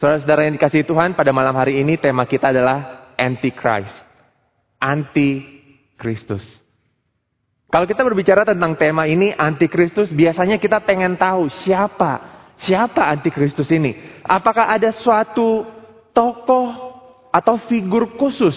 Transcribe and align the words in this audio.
Saudara-saudara 0.00 0.48
yang 0.48 0.56
dikasih 0.56 0.88
Tuhan, 0.88 1.12
pada 1.12 1.28
malam 1.28 1.52
hari 1.52 1.76
ini 1.76 2.00
tema 2.00 2.24
kita 2.24 2.48
adalah 2.48 3.12
Antichrist. 3.20 3.92
Anti-Kristus. 4.80 6.40
Kalau 7.68 7.84
kita 7.84 8.00
berbicara 8.00 8.48
tentang 8.48 8.80
tema 8.80 9.04
ini, 9.04 9.36
Antikristus, 9.36 10.08
biasanya 10.08 10.56
kita 10.56 10.80
pengen 10.80 11.20
tahu 11.20 11.52
siapa, 11.52 12.16
siapa 12.64 13.12
Antikristus 13.12 13.68
ini. 13.68 13.92
Apakah 14.24 14.72
ada 14.72 14.88
suatu 14.96 15.68
tokoh 16.16 16.96
atau 17.28 17.60
figur 17.68 18.16
khusus 18.16 18.56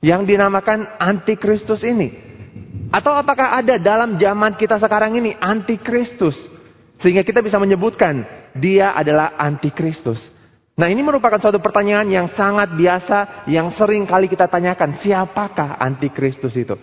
yang 0.00 0.24
dinamakan 0.24 0.88
Antikristus 0.96 1.84
ini? 1.84 2.16
Atau 2.88 3.12
apakah 3.12 3.60
ada 3.60 3.76
dalam 3.76 4.16
zaman 4.16 4.56
kita 4.56 4.80
sekarang 4.80 5.20
ini 5.20 5.36
Antikristus? 5.36 6.34
Sehingga 7.04 7.20
kita 7.20 7.44
bisa 7.44 7.60
menyebutkan 7.60 8.24
dia 8.56 8.96
adalah 8.96 9.36
Antikristus. 9.36 10.37
Nah 10.78 10.86
ini 10.86 11.02
merupakan 11.02 11.42
suatu 11.42 11.58
pertanyaan 11.58 12.06
yang 12.06 12.30
sangat 12.38 12.70
biasa, 12.70 13.50
yang 13.50 13.74
sering 13.74 14.06
kali 14.06 14.30
kita 14.30 14.46
tanyakan, 14.46 15.02
siapakah 15.02 15.74
antikristus 15.74 16.54
itu? 16.54 16.78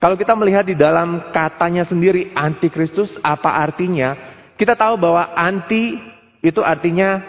Kalau 0.00 0.16
kita 0.16 0.32
melihat 0.32 0.64
di 0.64 0.72
dalam 0.72 1.28
katanya 1.28 1.84
sendiri 1.84 2.32
antikristus, 2.32 3.12
apa 3.20 3.60
artinya? 3.60 4.16
Kita 4.56 4.72
tahu 4.72 4.96
bahwa 4.96 5.28
anti 5.36 6.00
itu 6.40 6.64
artinya 6.64 7.20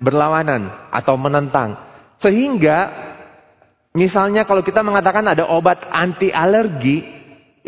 berlawanan 0.00 0.88
atau 0.88 1.20
menentang. 1.20 1.76
Sehingga 2.24 2.88
misalnya 3.92 4.48
kalau 4.48 4.64
kita 4.64 4.80
mengatakan 4.80 5.28
ada 5.28 5.44
obat 5.44 5.92
anti 5.92 6.32
alergi, 6.32 7.04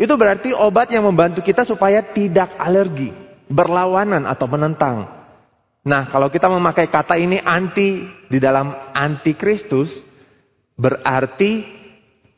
itu 0.01 0.13
berarti 0.17 0.49
obat 0.49 0.89
yang 0.89 1.05
membantu 1.05 1.45
kita 1.45 1.61
supaya 1.61 2.01
tidak 2.09 2.57
alergi, 2.57 3.13
berlawanan 3.53 4.25
atau 4.25 4.49
menentang. 4.49 5.20
Nah, 5.81 6.13
kalau 6.13 6.29
kita 6.29 6.45
memakai 6.45 6.93
kata 6.93 7.17
ini 7.17 7.41
anti 7.41 8.05
di 8.29 8.37
dalam 8.37 8.69
antikristus, 8.93 9.89
berarti 10.77 11.65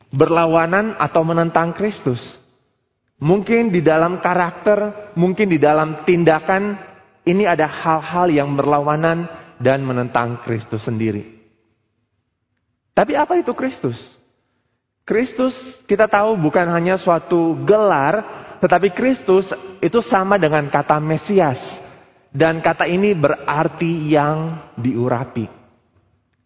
berlawanan 0.08 0.96
atau 0.96 1.20
menentang 1.28 1.76
Kristus. 1.76 2.20
Mungkin 3.20 3.68
di 3.68 3.84
dalam 3.84 4.24
karakter, 4.24 5.12
mungkin 5.12 5.52
di 5.52 5.60
dalam 5.60 6.08
tindakan, 6.08 6.76
ini 7.28 7.44
ada 7.44 7.68
hal-hal 7.68 8.32
yang 8.32 8.56
berlawanan 8.56 9.28
dan 9.60 9.84
menentang 9.84 10.40
Kristus 10.40 10.80
sendiri. 10.80 11.36
Tapi 12.96 13.12
apa 13.12 13.36
itu 13.36 13.52
Kristus? 13.52 14.00
Kristus 15.04 15.52
kita 15.84 16.08
tahu 16.08 16.40
bukan 16.40 16.64
hanya 16.72 16.96
suatu 16.96 17.60
gelar, 17.68 18.24
tetapi 18.64 18.88
Kristus 18.96 19.44
itu 19.84 20.00
sama 20.00 20.40
dengan 20.40 20.64
kata 20.72 20.96
Mesias 20.96 21.83
dan 22.34 22.58
kata 22.58 22.90
ini 22.90 23.14
berarti 23.14 24.10
yang 24.10 24.58
diurapi. 24.74 25.46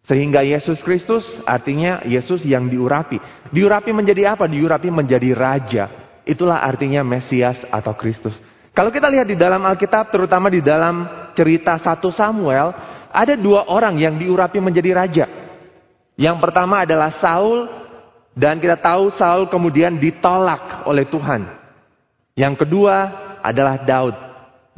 Sehingga 0.05 0.45
Yesus 0.45 0.77
Kristus 0.85 1.25
artinya 1.49 2.05
Yesus 2.05 2.45
yang 2.45 2.69
diurapi. 2.69 3.17
Diurapi 3.49 3.89
menjadi 3.89 4.37
apa? 4.37 4.45
Diurapi 4.45 4.93
menjadi 4.93 5.33
raja. 5.33 5.85
Itulah 6.29 6.61
artinya 6.61 7.01
Mesias 7.01 7.57
atau 7.73 7.97
Kristus. 7.97 8.37
Kalau 8.73 8.93
kita 8.93 9.09
lihat 9.09 9.25
di 9.25 9.33
dalam 9.33 9.65
Alkitab, 9.65 10.13
terutama 10.13 10.53
di 10.53 10.61
dalam 10.61 11.09
cerita 11.33 11.81
1 11.81 11.97
Samuel, 12.13 12.69
ada 13.09 13.33
dua 13.33 13.65
orang 13.65 13.97
yang 13.97 14.17
diurapi 14.21 14.61
menjadi 14.61 14.93
raja. 14.93 15.25
Yang 16.13 16.37
pertama 16.37 16.85
adalah 16.85 17.17
Saul, 17.17 17.65
dan 18.37 18.61
kita 18.61 18.77
tahu 18.77 19.09
Saul 19.17 19.49
kemudian 19.49 19.97
ditolak 19.97 20.85
oleh 20.85 21.09
Tuhan. 21.09 21.49
Yang 22.37 22.65
kedua 22.65 22.95
adalah 23.41 23.81
Daud. 23.81 24.28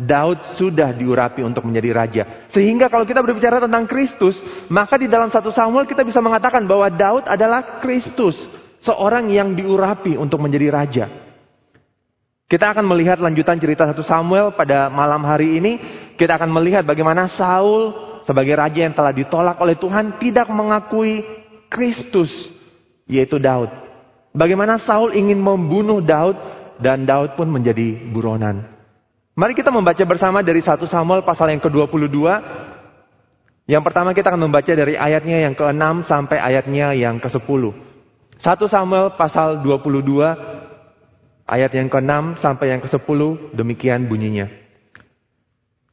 Daud 0.01 0.57
sudah 0.57 0.89
diurapi 0.97 1.45
untuk 1.45 1.61
menjadi 1.61 1.89
raja. 1.93 2.23
Sehingga 2.49 2.89
kalau 2.89 3.05
kita 3.05 3.21
berbicara 3.21 3.61
tentang 3.61 3.85
Kristus, 3.85 4.33
maka 4.65 4.97
di 4.97 5.05
dalam 5.05 5.29
satu 5.29 5.53
Samuel 5.53 5.85
kita 5.85 6.01
bisa 6.01 6.17
mengatakan 6.17 6.65
bahwa 6.65 6.89
Daud 6.89 7.29
adalah 7.29 7.77
Kristus, 7.77 8.33
seorang 8.81 9.29
yang 9.29 9.53
diurapi 9.53 10.17
untuk 10.17 10.41
menjadi 10.41 10.67
raja. 10.73 11.05
Kita 12.49 12.75
akan 12.75 12.83
melihat 12.83 13.21
lanjutan 13.21 13.61
cerita 13.61 13.87
satu 13.87 14.03
Samuel 14.03 14.51
pada 14.57 14.91
malam 14.91 15.23
hari 15.23 15.61
ini. 15.61 15.79
Kita 16.19 16.35
akan 16.35 16.51
melihat 16.51 16.83
bagaimana 16.83 17.31
Saul 17.31 17.95
sebagai 18.27 18.57
raja 18.59 18.83
yang 18.83 18.97
telah 18.97 19.15
ditolak 19.15 19.55
oleh 19.61 19.79
Tuhan 19.79 20.19
tidak 20.19 20.51
mengakui 20.51 21.23
Kristus, 21.71 22.27
yaitu 23.07 23.39
Daud. 23.39 23.71
Bagaimana 24.35 24.83
Saul 24.83 25.15
ingin 25.15 25.39
membunuh 25.39 26.03
Daud 26.03 26.35
dan 26.81 27.07
Daud 27.07 27.39
pun 27.39 27.47
menjadi 27.47 27.95
buronan. 28.11 28.70
Mari 29.41 29.57
kita 29.57 29.73
membaca 29.73 30.05
bersama 30.05 30.45
dari 30.45 30.61
1 30.61 30.77
Samuel 30.85 31.25
pasal 31.25 31.49
yang 31.49 31.57
ke-22. 31.65 32.13
Yang 33.65 33.81
pertama 33.81 34.13
kita 34.13 34.29
akan 34.29 34.45
membaca 34.45 34.69
dari 34.69 34.93
ayatnya 34.93 35.49
yang 35.49 35.57
ke-6 35.57 36.05
sampai 36.05 36.37
ayatnya 36.37 36.93
yang 36.93 37.17
ke-10. 37.17 37.73
1 38.37 38.45
Samuel 38.69 39.17
pasal 39.17 39.65
22 39.65 41.49
ayat 41.49 41.73
yang 41.73 41.89
ke-6 41.89 42.37
sampai 42.37 42.69
yang 42.69 42.85
ke-10 42.85 43.49
demikian 43.57 44.05
bunyinya. 44.05 44.45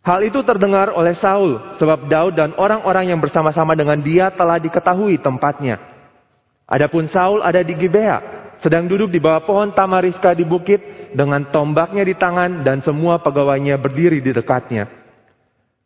Hal 0.04 0.28
itu 0.28 0.44
terdengar 0.44 0.92
oleh 0.92 1.16
Saul 1.16 1.56
sebab 1.80 2.04
Daud 2.04 2.36
dan 2.36 2.52
orang-orang 2.52 3.16
yang 3.16 3.20
bersama-sama 3.24 3.72
dengan 3.72 3.96
dia 4.04 4.28
telah 4.28 4.60
diketahui 4.60 5.24
tempatnya. 5.24 5.80
Adapun 6.68 7.08
Saul 7.08 7.40
ada 7.40 7.64
di 7.64 7.72
Gibea 7.72 8.20
sedang 8.60 8.84
duduk 8.84 9.08
di 9.08 9.16
bawah 9.16 9.40
pohon 9.40 9.72
tamariska 9.72 10.36
di 10.36 10.44
bukit 10.44 10.97
dengan 11.12 11.48
tombaknya 11.48 12.04
di 12.04 12.14
tangan 12.16 12.64
dan 12.64 12.84
semua 12.84 13.20
pegawainya 13.22 13.78
berdiri 13.80 14.20
di 14.20 14.32
dekatnya. 14.34 14.88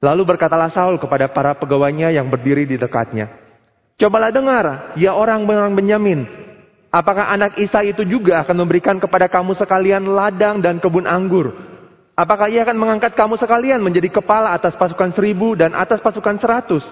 Lalu 0.03 0.35
berkatalah 0.35 0.75
Saul 0.75 0.99
kepada 0.99 1.31
para 1.31 1.55
pegawainya 1.55 2.11
yang 2.11 2.27
berdiri 2.27 2.67
di 2.67 2.75
dekatnya. 2.75 3.31
Cobalah 3.99 4.35
dengar, 4.35 4.95
ya 4.99 5.15
orang-orang 5.15 5.79
Benyamin. 5.79 6.21
Apakah 6.91 7.31
anak 7.31 7.57
Isa 7.57 7.87
itu 7.87 8.03
juga 8.03 8.43
akan 8.43 8.67
memberikan 8.67 8.99
kepada 8.99 9.31
kamu 9.31 9.55
sekalian 9.57 10.03
ladang 10.11 10.59
dan 10.59 10.83
kebun 10.83 11.07
anggur? 11.07 11.55
Apakah 12.13 12.51
ia 12.53 12.67
akan 12.67 12.77
mengangkat 12.77 13.17
kamu 13.17 13.41
sekalian 13.41 13.81
menjadi 13.81 14.13
kepala 14.13 14.53
atas 14.53 14.77
pasukan 14.77 15.17
seribu 15.17 15.57
dan 15.57 15.73
atas 15.73 16.03
pasukan 16.05 16.37
seratus? 16.37 16.85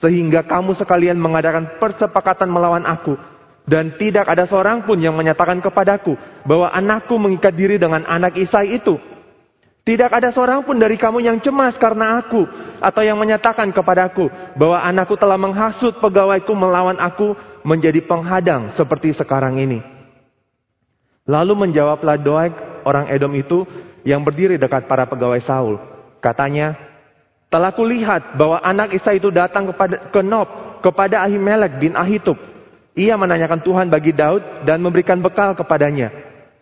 Sehingga 0.00 0.46
kamu 0.46 0.78
sekalian 0.78 1.18
mengadakan 1.20 1.76
persepakatan 1.82 2.48
melawan 2.48 2.86
aku 2.88 3.35
dan 3.66 3.98
tidak 3.98 4.30
ada 4.30 4.46
seorang 4.46 4.86
pun 4.86 4.94
yang 4.94 5.18
menyatakan 5.18 5.58
kepadaku 5.58 6.14
bahwa 6.46 6.70
anakku 6.70 7.18
mengikat 7.18 7.50
diri 7.50 7.82
dengan 7.82 8.06
anak 8.06 8.38
Isai 8.38 8.78
itu. 8.78 8.94
Tidak 9.86 10.10
ada 10.10 10.30
seorang 10.34 10.66
pun 10.66 10.78
dari 10.78 10.94
kamu 10.94 11.22
yang 11.22 11.38
cemas 11.42 11.74
karena 11.78 12.18
aku. 12.22 12.46
Atau 12.78 13.02
yang 13.02 13.18
menyatakan 13.18 13.70
kepadaku 13.74 14.30
bahwa 14.54 14.78
anakku 14.82 15.18
telah 15.18 15.38
menghasut 15.38 15.98
pegawaiku 15.98 16.54
melawan 16.54 16.98
aku 16.98 17.34
menjadi 17.66 18.02
penghadang 18.06 18.74
seperti 18.78 19.14
sekarang 19.18 19.58
ini. 19.58 19.82
Lalu 21.26 21.66
menjawablah 21.66 22.22
Doeg 22.22 22.54
orang 22.86 23.10
Edom 23.10 23.34
itu 23.34 23.66
yang 24.06 24.22
berdiri 24.22 24.58
dekat 24.62 24.86
para 24.86 25.10
pegawai 25.10 25.42
Saul. 25.42 25.78
Katanya, 26.22 26.78
telah 27.50 27.74
kulihat 27.74 28.38
bahwa 28.38 28.62
anak 28.62 28.94
Isa 28.94 29.10
itu 29.10 29.34
datang 29.34 29.74
kepada 29.74 30.10
ke 30.14 30.22
Nob, 30.22 30.78
kepada 30.82 31.26
Ahimelek 31.26 31.82
bin 31.82 31.98
Ahitub 31.98 32.38
ia 32.96 33.12
menanyakan 33.14 33.60
Tuhan 33.60 33.92
bagi 33.92 34.16
Daud 34.16 34.64
dan 34.64 34.80
memberikan 34.80 35.20
bekal 35.20 35.52
kepadanya. 35.52 36.08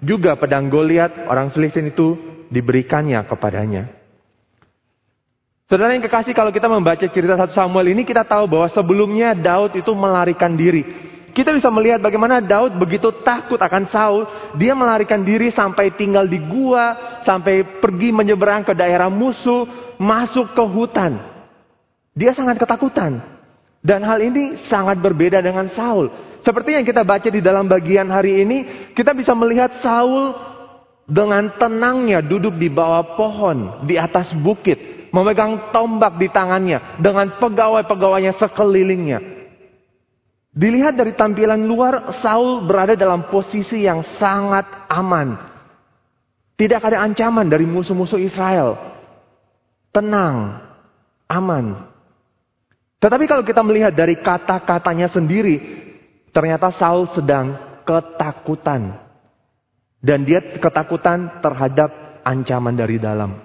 Juga 0.03 0.35
pedang 0.35 0.67
Goliat 0.67 1.31
orang 1.31 1.55
Filistin 1.55 1.95
itu 1.95 2.19
diberikannya 2.51 3.23
kepadanya. 3.25 3.89
Saudara 5.71 5.97
yang 5.97 6.05
kekasih 6.05 6.37
kalau 6.37 6.53
kita 6.53 6.69
membaca 6.69 7.07
cerita 7.09 7.41
satu 7.41 7.55
Samuel 7.57 7.95
ini 7.95 8.05
kita 8.05 8.27
tahu 8.27 8.51
bahwa 8.51 8.69
sebelumnya 8.69 9.33
Daud 9.33 9.79
itu 9.79 9.95
melarikan 9.97 10.53
diri. 10.59 10.85
Kita 11.35 11.51
bisa 11.51 11.67
melihat 11.67 11.99
bagaimana 11.99 12.39
Daud 12.39 12.79
begitu 12.79 13.11
takut 13.27 13.59
akan 13.59 13.91
Saul, 13.91 14.23
dia 14.55 14.71
melarikan 14.71 15.27
diri 15.27 15.51
sampai 15.51 15.91
tinggal 15.99 16.31
di 16.31 16.39
gua, 16.39 17.19
sampai 17.27 17.83
pergi 17.83 18.15
menyeberang 18.15 18.63
ke 18.63 18.71
daerah 18.71 19.11
musuh, 19.11 19.67
masuk 19.99 20.55
ke 20.55 20.63
hutan. 20.63 21.19
Dia 22.15 22.31
sangat 22.39 22.63
ketakutan. 22.63 23.34
Dan 23.85 24.01
hal 24.01 24.17
ini 24.25 24.65
sangat 24.73 24.97
berbeda 24.97 25.45
dengan 25.45 25.69
Saul. 25.77 26.09
Seperti 26.41 26.73
yang 26.73 26.89
kita 26.89 27.05
baca 27.05 27.29
di 27.29 27.45
dalam 27.45 27.69
bagian 27.69 28.09
hari 28.09 28.41
ini, 28.41 28.89
kita 28.97 29.13
bisa 29.13 29.37
melihat 29.37 29.85
Saul 29.85 30.33
dengan 31.05 31.53
tenangnya 31.61 32.25
duduk 32.25 32.57
di 32.57 32.73
bawah 32.73 33.13
pohon 33.13 33.85
di 33.85 34.01
atas 34.01 34.33
bukit, 34.33 35.13
memegang 35.13 35.69
tombak 35.69 36.17
di 36.17 36.33
tangannya 36.33 36.97
dengan 36.97 37.37
pegawai-pegawainya 37.37 38.41
sekelilingnya. 38.41 39.21
Dilihat 40.55 40.97
dari 40.97 41.13
tampilan 41.13 41.61
luar, 41.61 42.25
Saul 42.25 42.65
berada 42.65 42.97
dalam 42.97 43.29
posisi 43.29 43.85
yang 43.85 44.01
sangat 44.17 44.65
aman. 44.89 45.37
Tidak 46.57 46.81
ada 46.81 47.05
ancaman 47.05 47.53
dari 47.53 47.69
musuh-musuh 47.69 48.23
Israel. 48.23 48.79
Tenang, 49.91 50.63
aman, 51.27 51.94
tetapi 53.05 53.29
kalau 53.29 53.45
kita 53.45 53.61
melihat 53.61 53.93
dari 53.93 54.17
kata-katanya 54.17 55.13
sendiri, 55.13 55.61
ternyata 56.33 56.73
Saul 56.81 57.13
sedang 57.13 57.53
ketakutan. 57.85 58.97
Dan 60.01 60.25
dia 60.25 60.41
ketakutan 60.57 61.45
terhadap 61.45 61.93
ancaman 62.25 62.73
dari 62.73 62.97
dalam. 62.97 63.45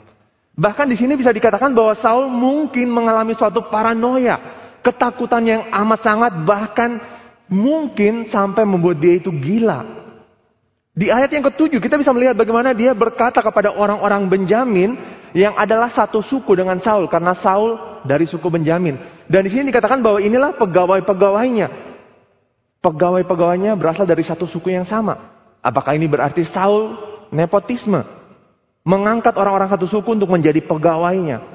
Bahkan 0.55 0.87
di 0.87 0.95
sini 0.95 1.19
bisa 1.19 1.35
dikatakan 1.35 1.75
bahwa 1.75 1.91
Saul 1.99 2.31
mungkin 2.31 2.87
mengalami 2.87 3.35
suatu 3.35 3.67
paranoia. 3.67 4.39
Ketakutan 4.79 5.43
yang 5.43 5.61
amat 5.75 6.07
sangat 6.07 6.31
bahkan 6.47 6.95
mungkin 7.51 8.31
sampai 8.31 8.63
membuat 8.63 9.03
dia 9.03 9.19
itu 9.19 9.27
gila. 9.27 9.83
Di 10.95 11.11
ayat 11.11 11.35
yang 11.35 11.43
ketujuh 11.51 11.83
kita 11.83 11.99
bisa 11.99 12.15
melihat 12.15 12.35
bagaimana 12.35 12.71
dia 12.71 12.95
berkata 12.95 13.43
kepada 13.43 13.75
orang-orang 13.75 14.23
Benjamin 14.31 14.95
yang 15.35 15.55
adalah 15.59 15.91
satu 15.91 16.23
suku 16.23 16.55
dengan 16.55 16.79
Saul 16.79 17.11
karena 17.11 17.35
Saul 17.43 18.03
dari 18.07 18.23
suku 18.23 18.47
Benjamin. 18.47 19.18
Dan 19.29 19.45
di 19.45 19.49
sini 19.53 19.69
dikatakan 19.69 20.01
bahwa 20.01 20.17
inilah 20.17 20.57
pegawai-pegawainya. 20.57 21.67
Pegawai-pegawainya 22.81 23.77
berasal 23.77 24.09
dari 24.09 24.25
satu 24.25 24.49
suku 24.49 24.73
yang 24.73 24.89
sama. 24.89 25.37
Apakah 25.61 25.93
ini 25.93 26.09
berarti 26.09 26.49
Saul 26.49 26.97
nepotisme? 27.29 28.01
Mengangkat 28.81 29.37
orang-orang 29.37 29.69
satu 29.69 29.85
suku 29.85 30.17
untuk 30.17 30.33
menjadi 30.33 30.65
pegawainya. 30.65 31.45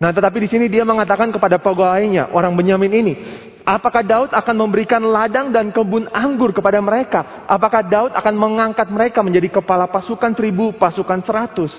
Nah, 0.00 0.10
tetapi 0.10 0.42
di 0.42 0.48
sini 0.50 0.66
dia 0.66 0.82
mengatakan 0.82 1.30
kepada 1.30 1.60
pegawainya, 1.60 2.32
orang 2.32 2.56
Benyamin 2.56 2.92
ini, 3.04 3.14
apakah 3.68 4.00
Daud 4.00 4.32
akan 4.32 4.56
memberikan 4.56 5.04
ladang 5.04 5.52
dan 5.52 5.70
kebun 5.70 6.08
anggur 6.10 6.50
kepada 6.56 6.80
mereka? 6.80 7.44
Apakah 7.44 7.84
Daud 7.84 8.16
akan 8.16 8.34
mengangkat 8.34 8.88
mereka 8.88 9.20
menjadi 9.20 9.60
kepala 9.60 9.86
pasukan 9.92 10.32
seribu, 10.32 10.72
pasukan 10.74 11.20
seratus? 11.22 11.70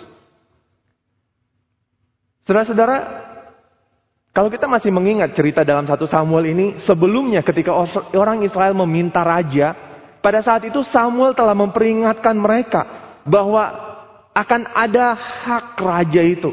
Saudara-saudara, 2.45 2.97
kalau 4.31 4.47
kita 4.47 4.63
masih 4.63 4.95
mengingat 4.95 5.35
cerita 5.35 5.67
dalam 5.67 5.83
satu 5.83 6.07
Samuel 6.07 6.55
ini, 6.55 6.79
sebelumnya 6.87 7.43
ketika 7.43 7.75
orang 8.15 8.47
Israel 8.47 8.71
meminta 8.71 9.19
raja, 9.27 9.75
pada 10.23 10.39
saat 10.39 10.63
itu 10.63 10.87
Samuel 10.87 11.35
telah 11.35 11.51
memperingatkan 11.51 12.39
mereka 12.39 12.87
bahwa 13.27 13.91
akan 14.31 14.71
ada 14.71 15.19
hak 15.19 15.75
raja 15.83 16.23
itu. 16.23 16.47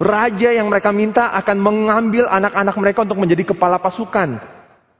Raja 0.00 0.50
yang 0.50 0.66
mereka 0.72 0.90
minta 0.90 1.30
akan 1.38 1.60
mengambil 1.60 2.26
anak-anak 2.26 2.76
mereka 2.80 2.98
untuk 3.06 3.20
menjadi 3.22 3.54
kepala 3.54 3.78
pasukan. 3.78 4.40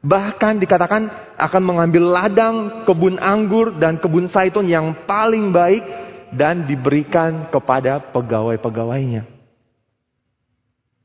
Bahkan 0.01 0.63
dikatakan 0.63 1.35
akan 1.35 1.63
mengambil 1.67 2.15
ladang, 2.15 2.87
kebun 2.87 3.19
anggur, 3.19 3.75
dan 3.75 3.99
kebun 3.99 4.31
saitun 4.31 4.71
yang 4.71 4.93
paling 5.03 5.51
baik 5.51 5.83
dan 6.31 6.63
diberikan 6.63 7.51
kepada 7.51 7.99
pegawai-pegawainya. 8.15 9.40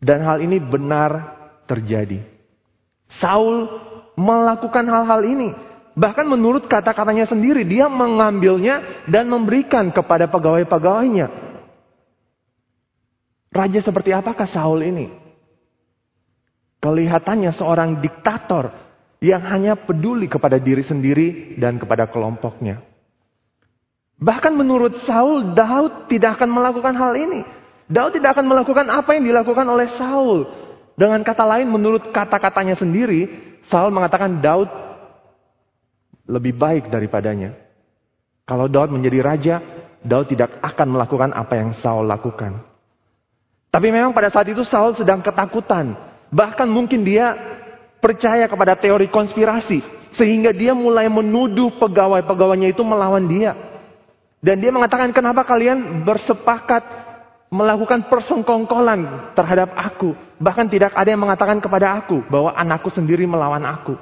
Dan 0.06 0.22
hal 0.22 0.38
ini 0.46 0.62
benar 0.62 1.34
terjadi. 1.66 2.22
Saul 3.18 3.66
melakukan 4.14 4.86
hal-hal 4.86 5.26
ini. 5.26 5.50
Bahkan 5.98 6.28
menurut 6.30 6.70
kata-katanya 6.70 7.26
sendiri, 7.26 7.66
dia 7.66 7.90
mengambilnya 7.90 9.08
dan 9.10 9.26
memberikan 9.32 9.90
kepada 9.90 10.30
pegawai-pegawainya. 10.30 11.28
Raja 13.50 13.80
seperti 13.82 14.12
apakah 14.12 14.46
Saul 14.52 14.84
ini? 14.84 15.08
Kelihatannya 16.84 17.56
seorang 17.56 18.04
diktator 18.04 18.70
yang 19.24 19.42
hanya 19.48 19.74
peduli 19.80 20.30
kepada 20.30 20.60
diri 20.60 20.84
sendiri 20.86 21.58
dan 21.58 21.80
kepada 21.82 22.12
kelompoknya. 22.12 22.84
Bahkan 24.20 24.54
menurut 24.54 25.08
Saul, 25.08 25.56
Daud 25.56 26.12
tidak 26.12 26.38
akan 26.38 26.52
melakukan 26.52 26.94
hal 26.94 27.16
ini. 27.16 27.42
Daud 27.86 28.18
tidak 28.18 28.38
akan 28.38 28.46
melakukan 28.50 28.86
apa 28.90 29.14
yang 29.14 29.24
dilakukan 29.30 29.66
oleh 29.70 29.88
Saul. 29.98 30.50
Dengan 30.96 31.22
kata 31.22 31.46
lain, 31.46 31.70
menurut 31.70 32.10
kata-katanya 32.10 32.74
sendiri, 32.80 33.30
Saul 33.70 33.94
mengatakan 33.94 34.42
Daud 34.42 34.70
lebih 36.26 36.58
baik 36.58 36.90
daripadanya. 36.90 37.54
Kalau 38.46 38.66
Daud 38.66 38.90
menjadi 38.90 39.20
raja, 39.22 39.56
Daud 40.02 40.30
tidak 40.30 40.58
akan 40.62 40.98
melakukan 40.98 41.30
apa 41.34 41.54
yang 41.58 41.78
Saul 41.82 42.10
lakukan. 42.10 42.62
Tapi 43.70 43.88
memang 43.92 44.16
pada 44.16 44.32
saat 44.32 44.50
itu 44.50 44.66
Saul 44.66 44.98
sedang 44.98 45.22
ketakutan. 45.22 45.94
Bahkan 46.34 46.66
mungkin 46.70 47.06
dia 47.06 47.38
percaya 48.02 48.50
kepada 48.50 48.74
teori 48.80 49.12
konspirasi. 49.12 49.84
Sehingga 50.16 50.56
dia 50.56 50.72
mulai 50.72 51.12
menuduh 51.12 51.76
pegawai-pegawainya 51.76 52.72
itu 52.72 52.82
melawan 52.88 53.28
dia. 53.28 53.52
Dan 54.40 54.64
dia 54.64 54.72
mengatakan, 54.72 55.12
kenapa 55.12 55.44
kalian 55.44 56.08
bersepakat 56.08 57.05
melakukan 57.56 58.12
persengkongkolan 58.12 59.32
terhadap 59.32 59.72
aku. 59.80 60.12
Bahkan 60.36 60.68
tidak 60.68 60.92
ada 60.92 61.08
yang 61.08 61.24
mengatakan 61.24 61.64
kepada 61.64 61.96
aku 62.04 62.20
bahwa 62.28 62.52
anakku 62.52 62.92
sendiri 62.92 63.24
melawan 63.24 63.64
aku. 63.64 63.96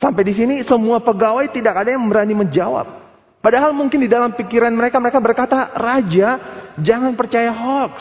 Sampai 0.00 0.24
di 0.24 0.32
sini 0.32 0.64
semua 0.64 1.04
pegawai 1.04 1.52
tidak 1.52 1.84
ada 1.84 1.92
yang 1.92 2.00
berani 2.08 2.32
menjawab. 2.32 2.88
Padahal 3.44 3.76
mungkin 3.76 4.00
di 4.00 4.08
dalam 4.08 4.32
pikiran 4.32 4.72
mereka, 4.72 4.96
mereka 4.96 5.20
berkata, 5.20 5.76
Raja 5.76 6.40
jangan 6.80 7.12
percaya 7.12 7.52
hoax. 7.52 8.00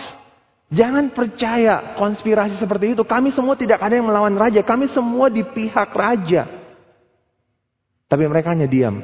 Jangan 0.70 1.12
percaya 1.12 1.98
konspirasi 1.98 2.62
seperti 2.62 2.94
itu. 2.94 3.04
Kami 3.04 3.34
semua 3.34 3.58
tidak 3.58 3.82
ada 3.82 3.98
yang 3.98 4.06
melawan 4.06 4.38
raja. 4.38 4.62
Kami 4.62 4.86
semua 4.94 5.26
di 5.26 5.42
pihak 5.42 5.90
raja. 5.98 6.46
Tapi 8.06 8.24
mereka 8.30 8.54
hanya 8.54 8.70
diam. 8.70 9.02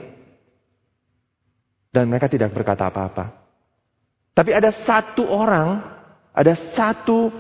Dan 1.90 2.06
mereka 2.06 2.30
tidak 2.30 2.54
berkata 2.54 2.86
apa-apa. 2.86 3.45
Tapi 4.36 4.52
ada 4.52 4.76
satu 4.84 5.24
orang, 5.32 5.80
ada 6.36 6.54
satu 6.76 7.32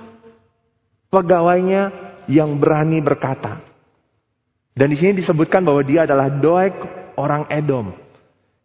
pegawainya 1.12 1.92
yang 2.31 2.56
berani 2.56 3.03
berkata. 3.03 3.59
Dan 4.75 4.92
di 4.92 4.97
sini 5.00 5.19
disebutkan 5.19 5.63
bahwa 5.63 5.83
dia 5.83 6.07
adalah 6.07 6.31
Doeg 6.31 6.71
orang 7.19 7.47
Edom. 7.51 7.95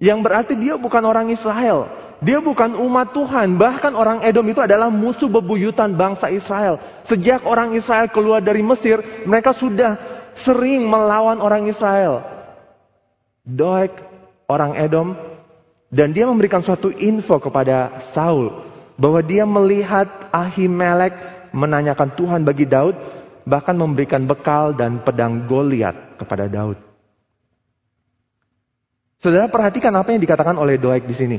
Yang 0.00 0.19
berarti 0.23 0.55
dia 0.59 0.75
bukan 0.81 1.03
orang 1.05 1.31
Israel. 1.31 1.87
Dia 2.21 2.41
bukan 2.41 2.77
umat 2.77 3.12
Tuhan. 3.12 3.56
Bahkan 3.56 3.93
orang 3.94 4.25
Edom 4.27 4.44
itu 4.49 4.59
adalah 4.59 4.88
musuh 4.88 5.29
bebuyutan 5.29 5.94
bangsa 5.94 6.29
Israel. 6.33 7.05
Sejak 7.06 7.47
orang 7.47 7.76
Israel 7.76 8.09
keluar 8.11 8.43
dari 8.43 8.65
Mesir, 8.65 8.99
mereka 9.29 9.55
sudah 9.55 9.97
sering 10.43 10.88
melawan 10.88 11.38
orang 11.38 11.69
Israel. 11.69 12.23
Doeg 13.44 13.93
orang 14.50 14.76
Edom. 14.76 15.15
Dan 15.91 16.15
dia 16.15 16.23
memberikan 16.23 16.63
suatu 16.63 16.95
info 16.95 17.43
kepada 17.43 18.09
Saul. 18.15 18.71
Bahwa 18.95 19.19
dia 19.27 19.43
melihat 19.43 20.07
Ahimelek 20.31 21.51
menanyakan 21.51 22.15
Tuhan 22.15 22.47
bagi 22.47 22.65
Daud. 22.65 22.95
Bahkan 23.43 23.75
memberikan 23.75 24.23
bekal 24.25 24.73
dan 24.79 25.03
pedang 25.03 25.51
Goliat 25.51 26.15
kepada 26.15 26.47
Daud. 26.47 26.79
Saudara 29.21 29.51
perhatikan 29.53 29.93
apa 29.99 30.17
yang 30.17 30.23
dikatakan 30.23 30.57
oleh 30.57 30.81
Doeg 30.81 31.05
di 31.05 31.13
sini. 31.13 31.39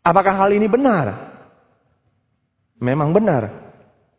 Apakah 0.00 0.38
hal 0.38 0.54
ini 0.54 0.70
benar? 0.70 1.36
Memang 2.78 3.12
benar. 3.12 3.66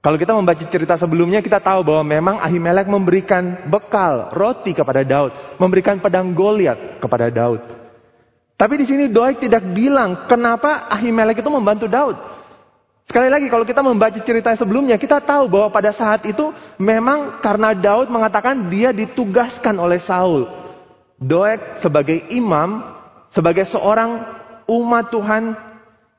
Kalau 0.01 0.17
kita 0.19 0.37
membaca 0.37 0.61
cerita 0.69 0.95
sebelumnya, 0.95 1.41
kita 1.41 1.57
tahu 1.57 1.81
bahwa 1.81 2.03
memang 2.05 2.35
Ahimelek 2.37 2.85
memberikan 2.85 3.65
bekal 3.71 4.29
roti 4.35 4.75
kepada 4.75 5.01
Daud, 5.01 5.57
memberikan 5.57 5.97
pedang 5.97 6.35
Goliat 6.37 7.01
kepada 7.01 7.33
Daud. 7.33 7.76
Tapi 8.57 8.73
di 8.81 8.85
sini 8.89 9.05
Doeg 9.05 9.37
tidak 9.37 9.61
bilang 9.69 10.25
kenapa 10.25 10.89
Ahimelek 10.89 11.45
itu 11.45 11.51
membantu 11.53 11.85
Daud. 11.85 12.17
Sekali 13.05 13.29
lagi 13.31 13.47
kalau 13.47 13.63
kita 13.63 13.79
membaca 13.85 14.19
cerita 14.19 14.51
sebelumnya, 14.57 14.99
kita 14.99 15.23
tahu 15.23 15.47
bahwa 15.47 15.71
pada 15.71 15.95
saat 15.95 16.25
itu 16.27 16.51
memang 16.75 17.39
karena 17.39 17.71
Daud 17.71 18.11
mengatakan 18.11 18.67
dia 18.67 18.91
ditugaskan 18.91 19.77
oleh 19.77 20.01
Saul. 20.03 20.49
Doeg 21.21 21.79
sebagai 21.85 22.27
imam, 22.33 22.83
sebagai 23.31 23.69
seorang 23.69 24.25
umat 24.67 25.07
Tuhan 25.07 25.43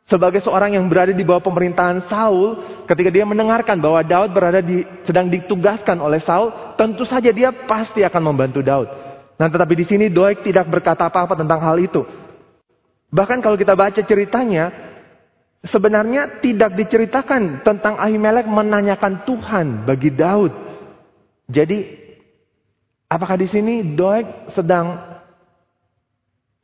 sebagai 0.08 0.40
seorang 0.40 0.72
yang 0.72 0.88
berada 0.88 1.12
di 1.12 1.20
bawah 1.20 1.44
pemerintahan 1.44 2.08
Saul, 2.08 2.64
ketika 2.88 3.12
dia 3.12 3.28
mendengarkan 3.28 3.76
bahwa 3.76 4.00
Daud 4.00 4.32
berada 4.32 4.64
di, 4.64 4.80
sedang 5.04 5.28
ditugaskan 5.28 6.00
oleh 6.00 6.24
Saul, 6.24 6.48
tentu 6.80 7.04
saja 7.04 7.28
dia 7.28 7.52
pasti 7.52 8.00
akan 8.00 8.32
membantu 8.32 8.64
Daud. 8.64 8.88
Nah, 9.36 9.46
tetapi 9.52 9.76
di 9.76 9.84
sini 9.84 10.08
Doeg 10.08 10.40
tidak 10.40 10.64
berkata 10.72 11.06
apa-apa 11.06 11.36
tentang 11.36 11.60
hal 11.60 11.76
itu. 11.76 12.08
Bahkan 13.08 13.40
kalau 13.40 13.56
kita 13.56 13.72
baca 13.72 14.00
ceritanya, 14.04 14.68
sebenarnya 15.64 16.44
tidak 16.44 16.76
diceritakan 16.76 17.64
tentang 17.64 17.96
Ahimelek 17.96 18.44
menanyakan 18.44 19.24
Tuhan 19.24 19.88
bagi 19.88 20.12
Daud. 20.12 20.52
Jadi, 21.48 21.88
apakah 23.08 23.40
di 23.40 23.48
sini 23.48 23.96
Doeg 23.96 24.52
sedang 24.52 25.00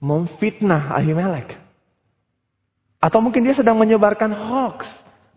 memfitnah 0.04 0.92
Ahimelek? 0.92 1.56
Atau 3.00 3.24
mungkin 3.24 3.44
dia 3.44 3.56
sedang 3.56 3.80
menyebarkan 3.80 4.32
hoax, 4.32 4.84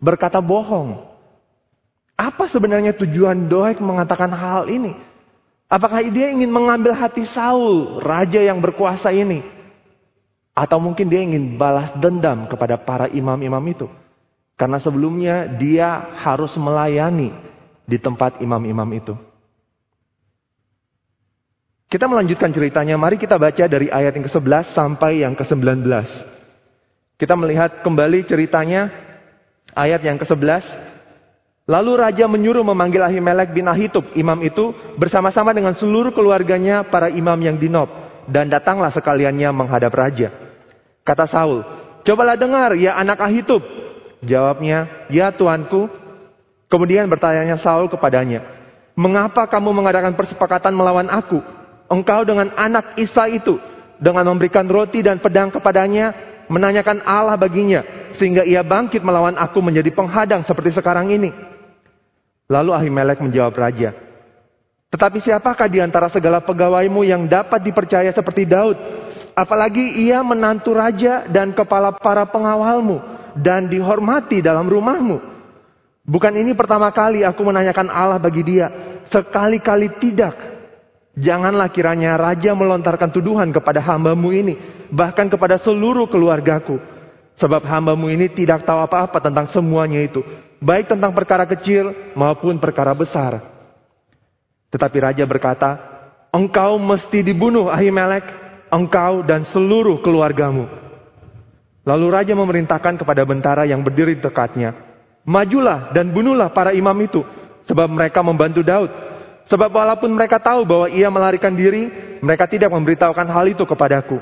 berkata 0.00 0.40
bohong. 0.44 1.08
Apa 2.20 2.52
sebenarnya 2.52 2.92
tujuan 2.96 3.48
Doeg 3.48 3.80
mengatakan 3.80 4.28
hal 4.32 4.68
ini? 4.68 4.92
Apakah 5.68 6.00
dia 6.04 6.32
ingin 6.32 6.48
mengambil 6.48 6.96
hati 6.96 7.28
Saul, 7.32 8.00
raja 8.00 8.40
yang 8.40 8.60
berkuasa 8.60 9.12
ini? 9.12 9.57
Atau 10.58 10.82
mungkin 10.82 11.06
dia 11.06 11.22
ingin 11.22 11.54
balas 11.54 11.94
dendam 12.02 12.50
kepada 12.50 12.74
para 12.82 13.06
imam-imam 13.06 13.62
itu? 13.70 13.86
Karena 14.58 14.82
sebelumnya 14.82 15.46
dia 15.54 16.18
harus 16.18 16.50
melayani 16.58 17.30
di 17.86 17.94
tempat 17.94 18.42
imam-imam 18.42 18.90
itu. 18.90 19.14
Kita 21.86 22.10
melanjutkan 22.10 22.50
ceritanya, 22.50 22.98
mari 22.98 23.22
kita 23.22 23.38
baca 23.38 23.70
dari 23.70 23.86
ayat 23.86 24.18
yang 24.18 24.26
ke-11 24.26 24.74
sampai 24.74 25.22
yang 25.22 25.38
ke-19. 25.38 25.86
Kita 27.14 27.38
melihat 27.38 27.86
kembali 27.86 28.26
ceritanya 28.26 28.90
ayat 29.78 30.02
yang 30.02 30.18
ke-11. 30.18 30.66
Lalu 31.70 31.92
raja 32.02 32.26
menyuruh 32.26 32.66
memanggil 32.66 33.06
Ahimelek 33.06 33.54
bin 33.54 33.70
Ahitub, 33.70 34.10
imam 34.18 34.42
itu, 34.42 34.74
bersama-sama 34.98 35.54
dengan 35.54 35.78
seluruh 35.78 36.10
keluarganya 36.10 36.82
para 36.82 37.14
imam 37.14 37.38
yang 37.38 37.54
di 37.54 37.70
Nob. 37.70 37.88
Dan 38.26 38.50
datanglah 38.50 38.90
sekaliannya 38.90 39.48
menghadap 39.54 39.94
raja. 39.94 40.47
Kata 41.08 41.24
Saul, 41.24 41.64
cobalah 42.04 42.36
dengar 42.36 42.76
ya 42.76 43.00
anak 43.00 43.24
Ahitub. 43.24 43.64
Jawabnya, 44.20 45.08
ya 45.08 45.32
tuanku. 45.32 45.88
Kemudian 46.68 47.08
bertanya 47.08 47.56
Saul 47.64 47.88
kepadanya, 47.88 48.44
mengapa 48.92 49.48
kamu 49.48 49.72
mengadakan 49.72 50.12
persepakatan 50.12 50.76
melawan 50.76 51.08
aku? 51.08 51.40
Engkau 51.88 52.28
dengan 52.28 52.52
anak 52.60 52.92
Isa 53.00 53.24
itu, 53.32 53.56
dengan 53.96 54.28
memberikan 54.28 54.68
roti 54.68 55.00
dan 55.00 55.16
pedang 55.16 55.48
kepadanya, 55.48 56.12
menanyakan 56.52 57.00
Allah 57.08 57.40
baginya, 57.40 58.12
sehingga 58.20 58.44
ia 58.44 58.60
bangkit 58.60 59.00
melawan 59.00 59.40
aku 59.40 59.64
menjadi 59.64 59.88
penghadang 59.96 60.44
seperti 60.44 60.76
sekarang 60.76 61.08
ini. 61.08 61.32
Lalu 62.52 62.76
Ahimelek 62.76 63.24
menjawab 63.24 63.56
raja, 63.56 63.96
Tetapi 64.92 65.24
siapakah 65.24 65.68
di 65.72 65.80
antara 65.80 66.12
segala 66.12 66.44
pegawaimu 66.44 67.00
yang 67.04 67.24
dapat 67.24 67.64
dipercaya 67.64 68.12
seperti 68.12 68.44
Daud? 68.44 68.76
Apalagi 69.38 70.02
ia 70.02 70.18
menantu 70.26 70.74
raja 70.74 71.30
dan 71.30 71.54
kepala 71.54 71.94
para 71.94 72.26
pengawalmu 72.26 72.98
dan 73.38 73.70
dihormati 73.70 74.42
dalam 74.42 74.66
rumahmu. 74.66 75.22
Bukan 76.02 76.34
ini 76.34 76.58
pertama 76.58 76.90
kali 76.90 77.22
aku 77.22 77.46
menanyakan 77.46 77.86
Allah 77.86 78.18
bagi 78.18 78.42
dia. 78.42 78.66
Sekali-kali 79.06 80.02
tidak. 80.02 80.34
Janganlah 81.14 81.70
kiranya 81.70 82.18
raja 82.18 82.50
melontarkan 82.50 83.14
tuduhan 83.14 83.54
kepada 83.54 83.78
hambamu 83.78 84.34
ini. 84.34 84.58
Bahkan 84.90 85.30
kepada 85.30 85.62
seluruh 85.62 86.10
keluargaku. 86.10 86.82
Sebab 87.38 87.62
hambamu 87.62 88.10
ini 88.10 88.26
tidak 88.34 88.66
tahu 88.66 88.82
apa-apa 88.82 89.22
tentang 89.22 89.46
semuanya 89.54 90.02
itu 90.02 90.26
baik 90.58 90.90
tentang 90.90 91.14
perkara 91.14 91.46
kecil 91.46 91.94
maupun 92.18 92.58
perkara 92.58 92.92
besar. 92.94 93.42
Tetapi 94.68 94.96
raja 95.00 95.24
berkata, 95.24 95.70
engkau 96.34 96.76
mesti 96.76 97.24
dibunuh 97.24 97.72
Ahimelek, 97.72 98.26
engkau 98.72 99.24
dan 99.24 99.48
seluruh 99.50 100.00
keluargamu. 100.00 100.68
Lalu 101.84 102.06
raja 102.12 102.34
memerintahkan 102.36 103.00
kepada 103.00 103.24
bentara 103.24 103.64
yang 103.64 103.80
berdiri 103.80 104.16
di 104.16 104.22
dekatnya, 104.22 104.76
majulah 105.24 105.88
dan 105.96 106.12
bunuhlah 106.12 106.52
para 106.52 106.76
imam 106.76 106.96
itu, 107.00 107.24
sebab 107.64 107.88
mereka 107.88 108.20
membantu 108.20 108.60
Daud. 108.60 108.90
Sebab 109.48 109.72
walaupun 109.72 110.12
mereka 110.12 110.36
tahu 110.36 110.68
bahwa 110.68 110.92
ia 110.92 111.08
melarikan 111.08 111.56
diri, 111.56 111.88
mereka 112.20 112.44
tidak 112.44 112.68
memberitahukan 112.68 113.28
hal 113.32 113.48
itu 113.48 113.64
kepadaku. 113.64 114.20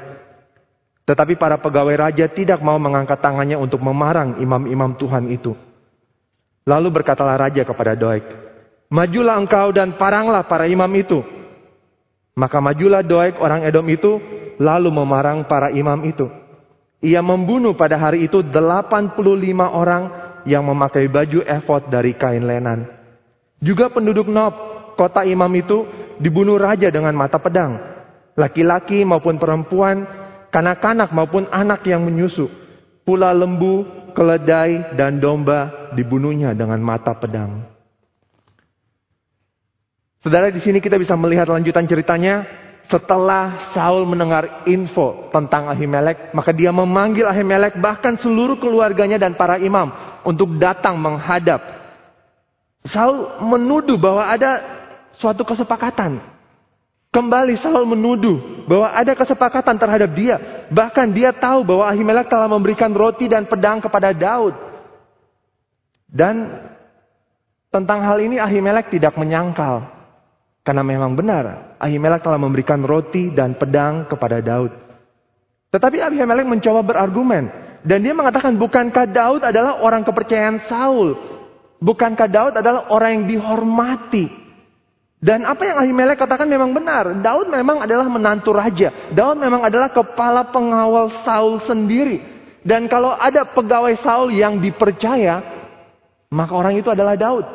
Tetapi 1.03 1.35
para 1.35 1.59
pegawai 1.59 2.07
raja 2.11 2.31
tidak 2.31 2.63
mau 2.63 2.79
mengangkat 2.79 3.19
tangannya 3.19 3.59
untuk 3.59 3.83
memarang 3.83 4.39
imam-imam 4.39 4.95
Tuhan 4.95 5.27
itu. 5.31 5.59
Lalu 6.63 6.89
berkatalah 6.95 7.39
raja 7.39 7.67
kepada 7.67 7.99
Doeg, 7.99 8.23
Majulah 8.87 9.35
engkau 9.35 9.75
dan 9.75 9.99
paranglah 9.99 10.47
para 10.47 10.71
imam 10.71 10.91
itu. 10.95 11.19
Maka 12.37 12.61
majulah 12.61 13.01
Doeg 13.01 13.41
orang 13.41 13.65
Edom 13.65 13.89
itu, 13.89 14.21
lalu 14.61 14.93
memarang 14.93 15.49
para 15.49 15.73
imam 15.73 16.05
itu. 16.05 16.29
Ia 17.01 17.25
membunuh 17.25 17.73
pada 17.73 17.97
hari 17.97 18.29
itu 18.29 18.45
85 18.45 19.17
orang 19.73 20.05
yang 20.45 20.69
memakai 20.69 21.09
baju 21.09 21.41
efod 21.49 21.89
dari 21.89 22.13
kain 22.13 22.45
lenan. 22.45 22.93
Juga 23.57 23.89
penduduk 23.89 24.29
Nob, 24.29 24.53
kota 25.01 25.25
imam 25.25 25.49
itu, 25.57 25.89
dibunuh 26.21 26.61
raja 26.61 26.93
dengan 26.93 27.17
mata 27.17 27.41
pedang. 27.41 27.81
Laki-laki 28.37 29.01
maupun 29.09 29.41
perempuan, 29.41 30.05
kanak-kanak 30.53 31.17
maupun 31.17 31.49
anak 31.49 31.89
yang 31.89 32.05
menyusu. 32.05 32.53
Pula 33.01 33.33
lembu, 33.33 33.89
keledai, 34.13 34.93
dan 34.93 35.17
domba 35.25 35.93
dibunuhnya 35.97 36.53
dengan 36.53 36.85
mata 36.85 37.17
pedang. 37.17 37.76
Saudara, 40.27 40.51
di 40.51 40.59
sini 40.59 40.83
kita 40.83 40.99
bisa 40.99 41.15
melihat 41.15 41.47
lanjutan 41.47 41.87
ceritanya. 41.87 42.43
Setelah 42.91 43.75
Saul 43.75 44.07
mendengar 44.07 44.67
info 44.67 45.31
tentang 45.31 45.71
Ahimelek, 45.71 46.35
maka 46.35 46.51
dia 46.51 46.75
memanggil 46.75 47.27
Ahimelek 47.27 47.79
bahkan 47.79 48.19
seluruh 48.19 48.59
keluarganya 48.59 49.23
dan 49.23 49.39
para 49.39 49.59
imam 49.59 49.91
untuk 50.27 50.59
datang 50.59 50.99
menghadap. 50.99 51.63
Saul 52.91 53.39
menuduh 53.43 53.99
bahwa 53.99 54.27
ada 54.27 54.63
suatu 55.19 55.43
kesepakatan 55.47 56.19
Kembali 57.17 57.57
Saul 57.65 57.89
menuduh 57.89 58.69
bahwa 58.69 58.93
ada 58.93 59.17
kesepakatan 59.17 59.81
terhadap 59.81 60.13
dia. 60.13 60.37
Bahkan 60.69 61.17
dia 61.17 61.33
tahu 61.33 61.65
bahwa 61.65 61.89
Ahimelek 61.89 62.29
telah 62.29 62.45
memberikan 62.45 62.93
roti 62.93 63.25
dan 63.25 63.49
pedang 63.49 63.81
kepada 63.81 64.13
Daud. 64.13 64.53
Dan 66.13 66.61
tentang 67.73 68.05
hal 68.05 68.21
ini 68.21 68.37
Ahimelek 68.37 68.93
tidak 68.93 69.17
menyangkal. 69.17 69.96
Karena 70.67 70.83
memang 70.83 71.15
benar 71.15 71.79
Ahimelek 71.79 72.27
telah 72.27 72.43
memberikan 72.43 72.83
roti 72.83 73.31
dan 73.31 73.55
pedang 73.55 74.11
kepada 74.11 74.43
Daud. 74.43 74.75
Tetapi 75.71 76.03
Ahimelek 76.03 76.43
mencoba 76.43 76.83
berargumen. 76.83 77.47
Dan 77.87 78.03
dia 78.03 78.11
mengatakan 78.11 78.59
bukankah 78.59 79.07
Daud 79.07 79.47
adalah 79.47 79.79
orang 79.79 80.03
kepercayaan 80.03 80.67
Saul. 80.67 81.15
Bukankah 81.79 82.27
Daud 82.27 82.55
adalah 82.59 82.91
orang 82.91 83.23
yang 83.23 83.25
dihormati. 83.39 84.27
Dan 85.23 85.47
apa 85.47 85.71
yang 85.71 85.79
Ahimelek 85.79 86.19
katakan 86.19 86.51
memang 86.51 86.75
benar. 86.75 87.15
Daud 87.23 87.47
memang 87.47 87.87
adalah 87.87 88.11
menantu 88.11 88.51
raja. 88.51 88.91
Daud 89.15 89.39
memang 89.39 89.63
adalah 89.63 89.95
kepala 89.95 90.51
pengawal 90.51 91.23
Saul 91.23 91.63
sendiri. 91.63 92.27
Dan 92.67 92.91
kalau 92.91 93.15
ada 93.15 93.47
pegawai 93.47 93.95
Saul 94.03 94.35
yang 94.35 94.59
dipercaya, 94.59 95.39
maka 96.27 96.53
orang 96.59 96.75
itu 96.75 96.91
adalah 96.91 97.15
Daud. 97.15 97.47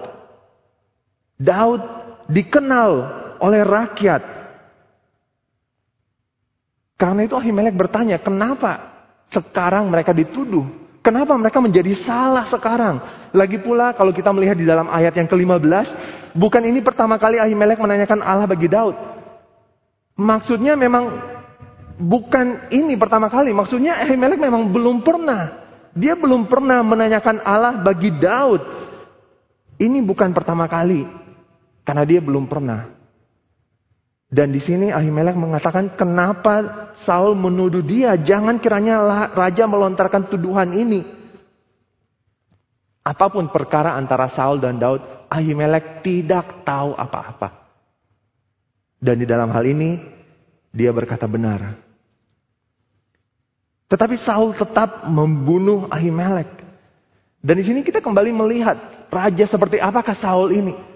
Daud 1.36 2.01
dikenal 2.32 2.92
oleh 3.44 3.62
rakyat. 3.68 4.22
Karena 6.96 7.26
itu 7.26 7.34
Ahimelek 7.36 7.76
bertanya, 7.76 8.22
kenapa 8.22 8.94
sekarang 9.34 9.90
mereka 9.90 10.14
dituduh? 10.14 10.82
Kenapa 11.02 11.34
mereka 11.34 11.58
menjadi 11.58 11.98
salah 12.06 12.46
sekarang? 12.54 13.02
Lagi 13.34 13.58
pula 13.58 13.90
kalau 13.98 14.14
kita 14.14 14.30
melihat 14.30 14.54
di 14.54 14.70
dalam 14.70 14.86
ayat 14.86 15.18
yang 15.18 15.26
ke-15, 15.26 15.88
bukan 16.38 16.62
ini 16.62 16.78
pertama 16.86 17.18
kali 17.18 17.42
Ahimelek 17.42 17.82
menanyakan 17.82 18.22
Allah 18.22 18.46
bagi 18.46 18.70
Daud. 18.70 18.94
Maksudnya 20.14 20.78
memang 20.78 21.10
bukan 21.98 22.70
ini 22.70 22.94
pertama 23.02 23.34
kali. 23.34 23.50
Maksudnya 23.50 23.98
Ahimelek 24.06 24.38
memang 24.38 24.70
belum 24.70 25.02
pernah. 25.02 25.58
Dia 25.98 26.14
belum 26.14 26.46
pernah 26.46 26.86
menanyakan 26.86 27.42
Allah 27.42 27.82
bagi 27.82 28.14
Daud. 28.14 28.62
Ini 29.82 30.06
bukan 30.06 30.38
pertama 30.38 30.70
kali. 30.70 31.21
Karena 31.82 32.04
dia 32.06 32.22
belum 32.22 32.46
pernah. 32.46 33.02
Dan 34.32 34.56
di 34.56 34.64
sini 34.64 34.88
Ahimelek 34.96 35.36
mengatakan 35.36 35.92
kenapa 36.00 36.96
Saul 37.04 37.36
menuduh 37.36 37.84
dia. 37.84 38.16
Jangan 38.16 38.64
kiranya 38.64 39.28
raja 39.36 39.68
melontarkan 39.68 40.32
tuduhan 40.32 40.72
ini. 40.72 41.04
Apa 43.04 43.28
pun 43.28 43.52
perkara 43.52 43.98
antara 44.00 44.32
Saul 44.32 44.64
dan 44.64 44.80
Daud, 44.80 45.04
Ahimelek 45.28 46.00
tidak 46.06 46.64
tahu 46.64 46.96
apa-apa. 46.96 47.66
Dan 49.02 49.20
di 49.20 49.26
dalam 49.26 49.50
hal 49.50 49.66
ini, 49.66 50.00
dia 50.72 50.94
berkata 50.94 51.26
benar. 51.26 51.76
Tetapi 53.92 54.16
Saul 54.24 54.56
tetap 54.56 55.10
membunuh 55.12 55.92
Ahimelek. 55.92 56.62
Dan 57.42 57.58
di 57.60 57.66
sini 57.68 57.82
kita 57.84 58.00
kembali 58.00 58.32
melihat 58.32 58.78
raja 59.12 59.44
seperti 59.50 59.82
apakah 59.82 60.16
Saul 60.22 60.56
ini. 60.56 60.91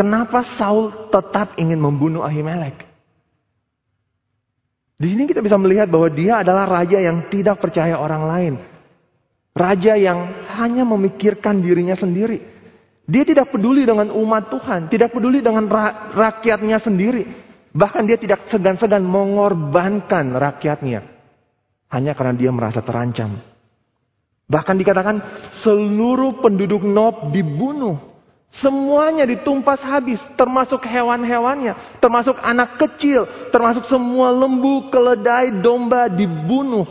Kenapa 0.00 0.56
Saul 0.56 1.12
tetap 1.12 1.60
ingin 1.60 1.76
membunuh 1.76 2.24
Ahimelek? 2.24 2.88
Di 4.96 5.12
sini 5.12 5.28
kita 5.28 5.44
bisa 5.44 5.60
melihat 5.60 5.92
bahwa 5.92 6.08
dia 6.08 6.40
adalah 6.40 6.64
raja 6.64 6.96
yang 6.96 7.28
tidak 7.28 7.60
percaya 7.60 8.00
orang 8.00 8.24
lain. 8.24 8.54
Raja 9.52 10.00
yang 10.00 10.48
hanya 10.56 10.88
memikirkan 10.88 11.60
dirinya 11.60 12.00
sendiri. 12.00 12.40
Dia 13.04 13.28
tidak 13.28 13.52
peduli 13.52 13.84
dengan 13.84 14.08
umat 14.08 14.48
Tuhan, 14.48 14.88
tidak 14.88 15.12
peduli 15.12 15.44
dengan 15.44 15.68
ra 15.68 16.16
rakyatnya 16.16 16.80
sendiri. 16.80 17.28
Bahkan 17.76 18.08
dia 18.08 18.16
tidak 18.16 18.48
segan-segan 18.48 19.04
mengorbankan 19.04 20.32
rakyatnya. 20.32 21.04
Hanya 21.92 22.16
karena 22.16 22.40
dia 22.40 22.48
merasa 22.48 22.80
terancam. 22.80 23.36
Bahkan 24.48 24.76
dikatakan 24.80 25.16
seluruh 25.60 26.40
penduduk 26.40 26.88
Nob 26.88 27.36
dibunuh. 27.36 28.09
Semuanya 28.50 29.22
ditumpas 29.30 29.78
habis, 29.78 30.18
termasuk 30.34 30.82
hewan-hewannya, 30.82 32.02
termasuk 32.02 32.34
anak 32.42 32.82
kecil, 32.82 33.22
termasuk 33.54 33.86
semua 33.86 34.34
lembu, 34.34 34.90
keledai, 34.90 35.62
domba 35.62 36.10
dibunuh. 36.10 36.86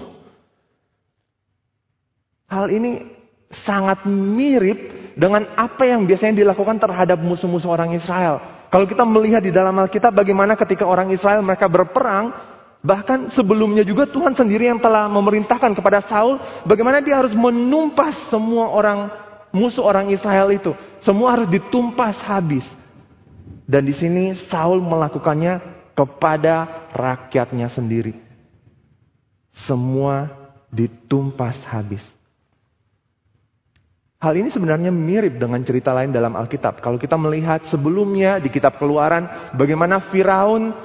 Hal 2.47 2.71
ini 2.71 3.03
sangat 3.67 4.07
mirip 4.07 5.13
dengan 5.19 5.51
apa 5.59 5.83
yang 5.83 6.07
biasanya 6.07 6.47
dilakukan 6.47 6.79
terhadap 6.79 7.19
musuh-musuh 7.19 7.75
orang 7.75 7.91
Israel. 7.91 8.39
Kalau 8.71 8.87
kita 8.87 9.03
melihat 9.03 9.43
di 9.43 9.51
dalam 9.51 9.75
Alkitab 9.75 10.15
bagaimana 10.15 10.55
ketika 10.55 10.87
orang 10.87 11.11
Israel 11.11 11.43
mereka 11.43 11.67
berperang, 11.67 12.31
bahkan 12.79 13.27
sebelumnya 13.35 13.83
juga 13.83 14.07
Tuhan 14.07 14.31
sendiri 14.31 14.71
yang 14.71 14.79
telah 14.79 15.11
memerintahkan 15.11 15.75
kepada 15.75 16.07
Saul 16.07 16.39
bagaimana 16.63 17.03
dia 17.03 17.19
harus 17.19 17.35
menumpas 17.35 18.15
semua 18.31 18.71
orang 18.71 19.28
musuh 19.55 19.85
orang 19.85 20.09
Israel 20.13 20.49
itu. 20.53 20.73
Semua 21.01 21.37
harus 21.37 21.47
ditumpas 21.47 22.17
habis. 22.25 22.65
Dan 23.69 23.85
di 23.85 23.93
sini 23.93 24.33
Saul 24.49 24.81
melakukannya 24.81 25.61
kepada 25.93 26.89
rakyatnya 26.95 27.69
sendiri. 27.69 28.17
Semua 29.67 30.31
ditumpas 30.71 31.59
habis. 31.67 32.01
Hal 34.19 34.35
ini 34.35 34.51
sebenarnya 34.51 34.91
mirip 34.91 35.39
dengan 35.39 35.63
cerita 35.63 35.95
lain 35.95 36.11
dalam 36.11 36.35
Alkitab. 36.35 36.83
Kalau 36.83 36.99
kita 36.99 37.15
melihat 37.15 37.63
sebelumnya 37.71 38.35
di 38.43 38.51
kitab 38.51 38.75
Keluaran, 38.75 39.55
bagaimana 39.55 40.11
Firaun 40.11 40.75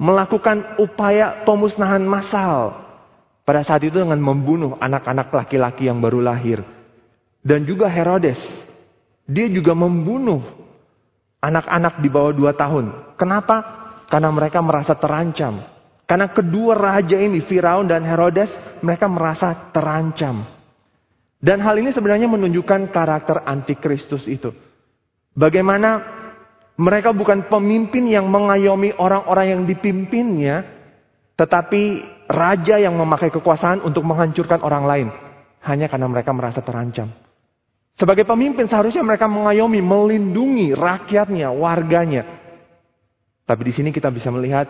melakukan 0.00 0.80
upaya 0.80 1.44
pemusnahan 1.44 2.00
massal 2.04 2.86
pada 3.44 3.60
saat 3.60 3.84
itu 3.84 4.00
dengan 4.00 4.16
membunuh 4.20 4.76
anak-anak 4.80 5.32
laki-laki 5.32 5.88
yang 5.88 6.00
baru 6.00 6.24
lahir. 6.24 6.75
Dan 7.46 7.62
juga 7.62 7.86
Herodes, 7.86 8.42
dia 9.22 9.46
juga 9.46 9.70
membunuh 9.70 10.42
anak-anak 11.38 12.02
di 12.02 12.10
bawah 12.10 12.34
dua 12.34 12.58
tahun. 12.58 13.14
Kenapa? 13.14 13.56
Karena 14.10 14.34
mereka 14.34 14.58
merasa 14.58 14.98
terancam. 14.98 15.62
Karena 16.10 16.26
kedua 16.34 16.74
raja 16.74 17.14
ini, 17.14 17.46
Firaun 17.46 17.86
dan 17.86 18.02
Herodes, 18.02 18.50
mereka 18.82 19.06
merasa 19.06 19.70
terancam. 19.70 20.42
Dan 21.38 21.62
hal 21.62 21.78
ini 21.78 21.94
sebenarnya 21.94 22.26
menunjukkan 22.26 22.90
karakter 22.90 23.46
antikristus 23.46 24.26
itu. 24.26 24.50
Bagaimana 25.38 26.02
mereka 26.74 27.14
bukan 27.14 27.46
pemimpin 27.46 28.10
yang 28.10 28.26
mengayomi 28.26 28.90
orang-orang 28.98 29.46
yang 29.54 29.62
dipimpinnya, 29.62 30.66
tetapi 31.38 32.02
raja 32.26 32.82
yang 32.82 32.98
memakai 32.98 33.30
kekuasaan 33.30 33.86
untuk 33.86 34.02
menghancurkan 34.02 34.66
orang 34.66 34.84
lain. 34.86 35.08
Hanya 35.62 35.86
karena 35.86 36.10
mereka 36.10 36.34
merasa 36.34 36.62
terancam. 36.62 37.25
Sebagai 37.96 38.28
pemimpin 38.28 38.68
seharusnya 38.68 39.00
mereka 39.00 39.24
mengayomi, 39.24 39.80
melindungi 39.80 40.76
rakyatnya, 40.76 41.48
warganya. 41.48 42.28
Tapi 43.48 43.62
di 43.64 43.72
sini 43.72 43.88
kita 43.88 44.12
bisa 44.12 44.28
melihat 44.28 44.68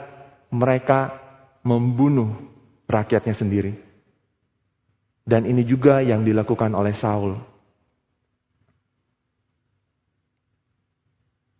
mereka 0.54 1.18
membunuh 1.66 2.30
rakyatnya 2.86 3.34
sendiri. 3.34 3.74
Dan 5.26 5.42
ini 5.42 5.66
juga 5.66 5.98
yang 6.06 6.22
dilakukan 6.22 6.70
oleh 6.70 6.94
Saul. 7.02 7.34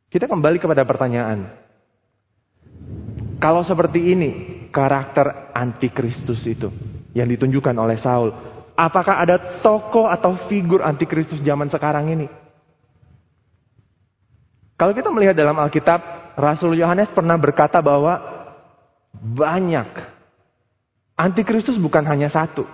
Kita 0.07 0.31
kembali 0.31 0.63
kepada 0.63 0.87
pertanyaan. 0.87 1.51
Kalau 3.43 3.67
seperti 3.67 4.15
ini, 4.15 4.31
karakter 4.71 5.51
antikristus 5.51 6.47
itu 6.47 6.71
yang 7.11 7.27
ditunjukkan 7.27 7.75
oleh 7.75 7.99
Saul. 7.99 8.31
Apakah 8.77 9.25
ada 9.25 9.65
tokoh 9.65 10.05
atau 10.05 10.37
figur 10.53 10.85
antikristus 10.85 11.41
zaman 11.41 11.73
sekarang 11.73 12.13
ini? 12.13 12.29
Kalau 14.77 14.93
kita 14.93 15.09
melihat 15.09 15.33
dalam 15.33 15.57
Alkitab, 15.57 16.37
Rasul 16.37 16.77
Yohanes 16.77 17.09
pernah 17.17 17.41
berkata 17.41 17.81
bahwa 17.81 18.21
banyak 19.17 19.89
antikristus 21.17 21.81
bukan 21.81 22.05
hanya 22.05 22.29
satu. 22.29 22.69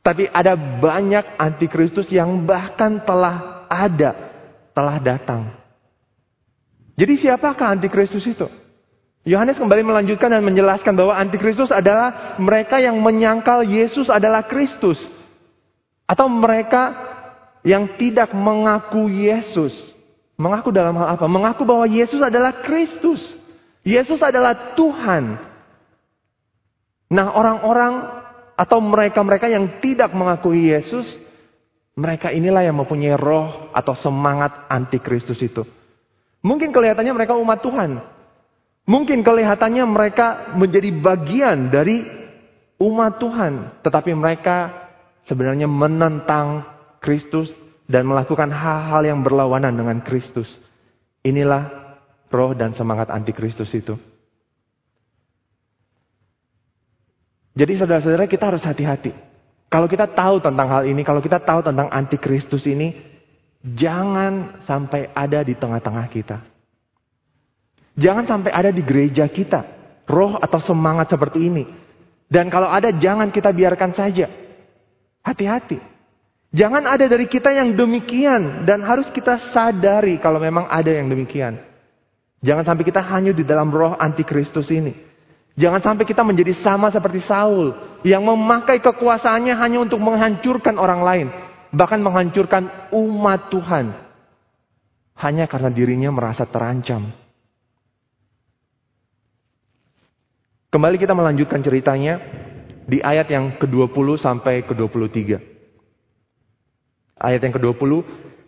Tapi 0.00 0.30
ada 0.30 0.54
banyak 0.56 1.36
antikristus 1.36 2.06
yang 2.08 2.46
bahkan 2.46 3.02
telah 3.02 3.66
ada, 3.66 4.14
telah 4.70 4.96
datang. 5.02 5.50
Jadi 6.94 7.26
siapakah 7.26 7.74
antikristus 7.74 8.24
itu? 8.24 8.46
Yohanes 9.26 9.60
kembali 9.60 9.84
melanjutkan 9.84 10.32
dan 10.32 10.40
menjelaskan 10.40 10.96
bahwa 10.96 11.12
antikristus 11.12 11.68
adalah 11.68 12.38
mereka 12.40 12.80
yang 12.80 12.96
menyangkal 12.96 13.60
Yesus 13.66 14.08
adalah 14.08 14.46
Kristus. 14.48 14.96
Atau 16.10 16.26
mereka 16.26 16.90
yang 17.62 17.94
tidak 17.94 18.34
mengaku 18.34 19.06
Yesus. 19.06 19.78
Mengaku 20.34 20.74
dalam 20.74 20.98
hal 20.98 21.14
apa? 21.14 21.30
Mengaku 21.30 21.62
bahwa 21.62 21.86
Yesus 21.86 22.18
adalah 22.18 22.66
Kristus. 22.66 23.22
Yesus 23.86 24.18
adalah 24.18 24.74
Tuhan. 24.74 25.38
Nah 27.14 27.26
orang-orang 27.30 28.22
atau 28.58 28.82
mereka-mereka 28.82 29.46
yang 29.46 29.78
tidak 29.78 30.10
mengakui 30.10 30.74
Yesus, 30.74 31.06
mereka 31.94 32.34
inilah 32.34 32.66
yang 32.66 32.76
mempunyai 32.76 33.14
roh 33.14 33.70
atau 33.70 33.94
semangat 33.94 34.66
antikristus 34.66 35.38
itu. 35.40 35.62
Mungkin 36.40 36.72
kelihatannya 36.72 37.12
mereka 37.12 37.36
umat 37.36 37.60
Tuhan. 37.60 38.00
Mungkin 38.88 39.20
kelihatannya 39.22 39.84
mereka 39.84 40.56
menjadi 40.56 40.90
bagian 40.90 41.68
dari 41.68 42.02
umat 42.80 43.20
Tuhan. 43.20 43.84
Tetapi 43.84 44.10
mereka 44.16 44.89
sebenarnya 45.30 45.70
menentang 45.70 46.66
Kristus 46.98 47.54
dan 47.86 48.02
melakukan 48.10 48.50
hal-hal 48.50 49.06
yang 49.06 49.22
berlawanan 49.22 49.70
dengan 49.70 50.02
Kristus. 50.02 50.50
Inilah 51.22 51.70
roh 52.26 52.50
dan 52.58 52.74
semangat 52.74 53.14
antikristus 53.14 53.70
itu. 53.70 53.94
Jadi 57.54 57.72
saudara-saudara 57.78 58.26
kita 58.26 58.50
harus 58.50 58.62
hati-hati. 58.66 59.14
Kalau 59.70 59.86
kita 59.86 60.10
tahu 60.10 60.42
tentang 60.42 60.66
hal 60.66 60.82
ini, 60.90 61.06
kalau 61.06 61.22
kita 61.22 61.38
tahu 61.38 61.62
tentang 61.62 61.86
antikristus 61.94 62.66
ini, 62.66 62.98
jangan 63.62 64.62
sampai 64.66 65.14
ada 65.14 65.46
di 65.46 65.54
tengah-tengah 65.54 66.06
kita. 66.10 66.42
Jangan 67.94 68.26
sampai 68.26 68.50
ada 68.50 68.70
di 68.74 68.82
gereja 68.82 69.30
kita, 69.30 69.62
roh 70.10 70.38
atau 70.42 70.58
semangat 70.58 71.10
seperti 71.10 71.46
ini. 71.46 71.64
Dan 72.30 72.50
kalau 72.50 72.70
ada, 72.70 72.90
jangan 72.94 73.30
kita 73.30 73.50
biarkan 73.50 73.94
saja. 73.94 74.49
Hati-hati. 75.20 75.78
Jangan 76.50 76.82
ada 76.82 77.06
dari 77.06 77.30
kita 77.30 77.54
yang 77.54 77.78
demikian 77.78 78.66
dan 78.66 78.82
harus 78.82 79.06
kita 79.14 79.54
sadari 79.54 80.18
kalau 80.18 80.42
memang 80.42 80.66
ada 80.66 80.90
yang 80.90 81.06
demikian. 81.06 81.62
Jangan 82.42 82.66
sampai 82.66 82.84
kita 82.88 82.98
hanyut 83.04 83.36
di 83.38 83.46
dalam 83.46 83.70
roh 83.70 83.94
antikristus 83.94 84.66
ini. 84.72 84.96
Jangan 85.54 85.84
sampai 85.84 86.08
kita 86.08 86.24
menjadi 86.24 86.56
sama 86.64 86.88
seperti 86.88 87.20
Saul 87.28 87.76
yang 88.02 88.24
memakai 88.24 88.80
kekuasaannya 88.80 89.54
hanya 89.60 89.78
untuk 89.84 90.00
menghancurkan 90.00 90.80
orang 90.80 91.04
lain, 91.04 91.28
bahkan 91.70 92.00
menghancurkan 92.00 92.90
umat 92.96 93.52
Tuhan 93.52 93.92
hanya 95.20 95.44
karena 95.44 95.68
dirinya 95.68 96.10
merasa 96.10 96.48
terancam. 96.48 97.12
Kembali 100.70 100.96
kita 100.96 101.12
melanjutkan 101.12 101.60
ceritanya 101.60 102.39
di 102.90 102.98
ayat 102.98 103.30
yang 103.30 103.54
ke-20 103.62 104.18
sampai 104.18 104.66
ke-23. 104.66 105.38
Ayat 107.14 107.40
yang 107.46 107.54
ke-20, 107.54 107.90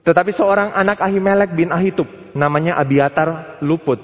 tetapi 0.02 0.34
seorang 0.34 0.74
anak 0.74 0.98
Ahimelek 0.98 1.54
bin 1.54 1.70
Ahitub, 1.70 2.10
namanya 2.34 2.74
Abiatar 2.82 3.62
luput. 3.62 4.02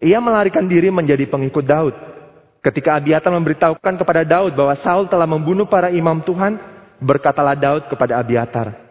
Ia 0.00 0.24
melarikan 0.24 0.64
diri 0.64 0.88
menjadi 0.88 1.28
pengikut 1.28 1.68
Daud. 1.68 1.92
Ketika 2.64 2.96
Abiatar 2.96 3.28
memberitahukan 3.28 3.94
kepada 4.00 4.24
Daud 4.24 4.56
bahwa 4.56 4.72
Saul 4.80 5.04
telah 5.12 5.28
membunuh 5.28 5.68
para 5.68 5.92
imam 5.92 6.24
Tuhan, 6.24 6.56
berkatalah 7.04 7.52
Daud 7.52 7.92
kepada 7.92 8.16
Abiatar, 8.16 8.88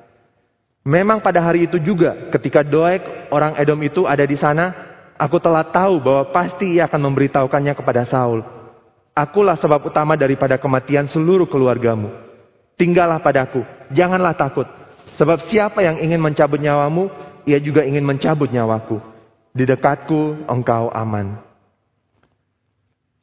Memang 0.87 1.19
pada 1.19 1.43
hari 1.43 1.67
itu 1.67 1.75
juga 1.83 2.31
ketika 2.31 2.63
Doeg 2.63 3.03
orang 3.27 3.59
Edom 3.59 3.75
itu 3.83 4.07
ada 4.07 4.23
di 4.23 4.39
sana, 4.39 4.71
aku 5.19 5.35
telah 5.35 5.67
tahu 5.67 5.99
bahwa 5.99 6.31
pasti 6.31 6.79
ia 6.79 6.87
akan 6.87 7.11
memberitahukannya 7.11 7.75
kepada 7.75 8.07
Saul. 8.07 8.56
Akulah 9.17 9.57
sebab 9.57 9.81
utama 9.89 10.13
daripada 10.13 10.61
kematian 10.61 11.09
seluruh 11.09 11.49
keluargamu. 11.49 12.13
Tinggallah 12.77 13.17
padaku, 13.17 13.65
janganlah 13.89 14.37
takut. 14.37 14.69
Sebab 15.17 15.49
siapa 15.49 15.81
yang 15.81 15.97
ingin 15.97 16.21
mencabut 16.21 16.61
nyawamu, 16.61 17.09
ia 17.49 17.57
juga 17.57 17.81
ingin 17.81 18.05
mencabut 18.05 18.53
nyawaku. 18.53 19.01
Di 19.57 19.65
dekatku 19.65 20.45
engkau 20.45 20.93
aman. 20.93 21.41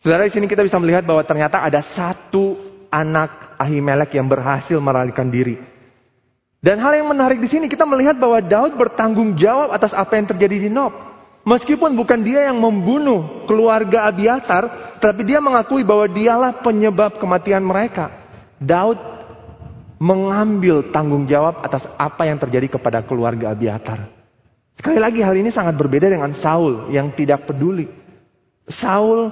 Saudara 0.02 0.26
di 0.26 0.34
sini 0.34 0.50
kita 0.50 0.66
bisa 0.66 0.82
melihat 0.82 1.06
bahwa 1.06 1.22
ternyata 1.22 1.62
ada 1.62 1.86
satu 1.94 2.58
anak 2.90 3.54
Ahimelek 3.54 4.18
yang 4.18 4.26
berhasil 4.26 4.82
melarikan 4.82 5.30
diri. 5.30 5.62
Dan 6.58 6.82
hal 6.82 6.96
yang 6.98 7.06
menarik 7.12 7.38
di 7.38 7.46
sini 7.46 7.70
kita 7.70 7.86
melihat 7.86 8.18
bahwa 8.18 8.42
Daud 8.42 8.74
bertanggung 8.74 9.38
jawab 9.38 9.70
atas 9.70 9.94
apa 9.94 10.18
yang 10.18 10.26
terjadi 10.26 10.66
di 10.66 10.70
Nob. 10.72 10.90
Meskipun 11.44 11.92
bukan 11.92 12.24
dia 12.24 12.48
yang 12.48 12.56
membunuh 12.56 13.44
keluarga 13.44 14.08
Abiatar, 14.08 14.96
tapi 14.96 15.28
dia 15.28 15.44
mengakui 15.44 15.84
bahwa 15.84 16.08
dialah 16.08 16.64
penyebab 16.64 17.20
kematian 17.20 17.60
mereka. 17.60 18.08
Daud 18.56 18.96
mengambil 20.00 20.88
tanggung 20.88 21.28
jawab 21.28 21.60
atas 21.60 21.84
apa 22.00 22.24
yang 22.24 22.40
terjadi 22.40 22.80
kepada 22.80 23.04
keluarga 23.04 23.52
Abiatar. 23.52 24.08
Sekali 24.80 24.96
lagi 24.96 25.20
hal 25.20 25.36
ini 25.36 25.52
sangat 25.52 25.76
berbeda 25.76 26.08
dengan 26.08 26.32
Saul 26.40 26.88
yang 26.88 27.12
tidak 27.12 27.44
peduli. 27.44 27.86
Saul 28.80 29.28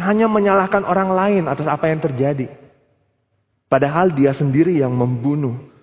hanya 0.00 0.28
menyalahkan 0.28 0.84
orang 0.88 1.12
lain 1.12 1.44
atas 1.48 1.68
apa 1.68 1.92
yang 1.92 2.00
terjadi. 2.00 2.48
Padahal 3.68 4.08
dia 4.12 4.32
sendiri 4.32 4.72
yang 4.80 4.96
membunuh. 4.96 5.75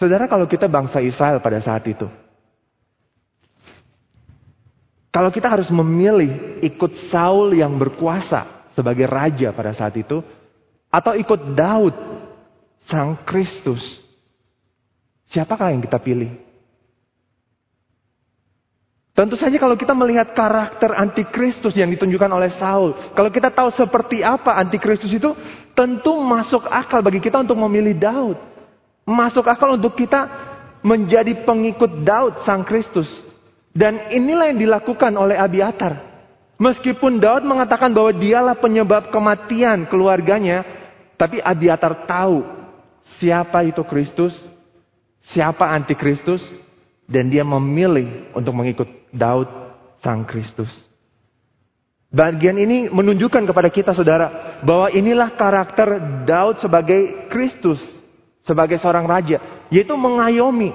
Saudara, 0.00 0.24
kalau 0.24 0.48
kita 0.48 0.64
bangsa 0.64 1.04
Israel 1.04 1.44
pada 1.44 1.60
saat 1.60 1.84
itu, 1.84 2.08
kalau 5.12 5.28
kita 5.28 5.44
harus 5.44 5.68
memilih 5.68 6.56
ikut 6.64 7.12
Saul 7.12 7.52
yang 7.52 7.76
berkuasa 7.76 8.72
sebagai 8.72 9.04
raja 9.04 9.52
pada 9.52 9.76
saat 9.76 9.92
itu, 10.00 10.24
atau 10.88 11.12
ikut 11.12 11.52
Daud 11.52 11.92
Sang 12.88 13.20
Kristus. 13.28 14.00
Siapakah 15.28 15.76
yang 15.76 15.84
kita 15.84 16.00
pilih? 16.00 16.32
Tentu 19.12 19.36
saja 19.36 19.60
kalau 19.60 19.76
kita 19.76 19.92
melihat 19.92 20.32
karakter 20.32 20.96
antikristus 20.96 21.76
yang 21.76 21.92
ditunjukkan 21.92 22.30
oleh 22.32 22.56
Saul. 22.56 22.96
Kalau 23.12 23.28
kita 23.28 23.52
tahu 23.52 23.68
seperti 23.76 24.24
apa 24.24 24.56
antikristus 24.56 25.12
itu, 25.12 25.36
tentu 25.76 26.16
masuk 26.24 26.64
akal 26.64 27.04
bagi 27.04 27.20
kita 27.20 27.44
untuk 27.44 27.60
memilih 27.60 28.00
Daud. 28.00 28.49
Masuk 29.10 29.42
akal 29.50 29.74
untuk 29.74 29.98
kita 29.98 30.30
menjadi 30.86 31.42
pengikut 31.42 32.06
Daud 32.06 32.46
sang 32.46 32.62
Kristus. 32.62 33.10
Dan 33.74 34.06
inilah 34.14 34.54
yang 34.54 34.62
dilakukan 34.62 35.10
oleh 35.18 35.34
Abiatar. 35.34 35.98
Meskipun 36.62 37.18
Daud 37.18 37.42
mengatakan 37.42 37.90
bahwa 37.90 38.14
dialah 38.14 38.54
penyebab 38.54 39.10
kematian 39.10 39.90
keluarganya, 39.90 40.62
tapi 41.18 41.42
Abiatar 41.42 42.06
tahu 42.06 42.46
siapa 43.18 43.66
itu 43.66 43.82
Kristus, 43.82 44.36
siapa 45.34 45.66
antikristus, 45.66 46.44
dan 47.10 47.26
dia 47.26 47.42
memilih 47.42 48.30
untuk 48.36 48.54
mengikut 48.54 48.86
Daud 49.10 49.50
sang 50.04 50.22
Kristus. 50.22 50.70
Bagian 52.10 52.58
ini 52.58 52.90
menunjukkan 52.90 53.46
kepada 53.46 53.70
kita 53.70 53.94
saudara 53.94 54.58
bahwa 54.66 54.90
inilah 54.90 55.30
karakter 55.34 55.98
Daud 56.26 56.58
sebagai 56.58 57.30
Kristus, 57.30 57.78
sebagai 58.44 58.80
seorang 58.80 59.04
raja, 59.04 59.38
yaitu 59.68 59.92
mengayomi, 59.96 60.72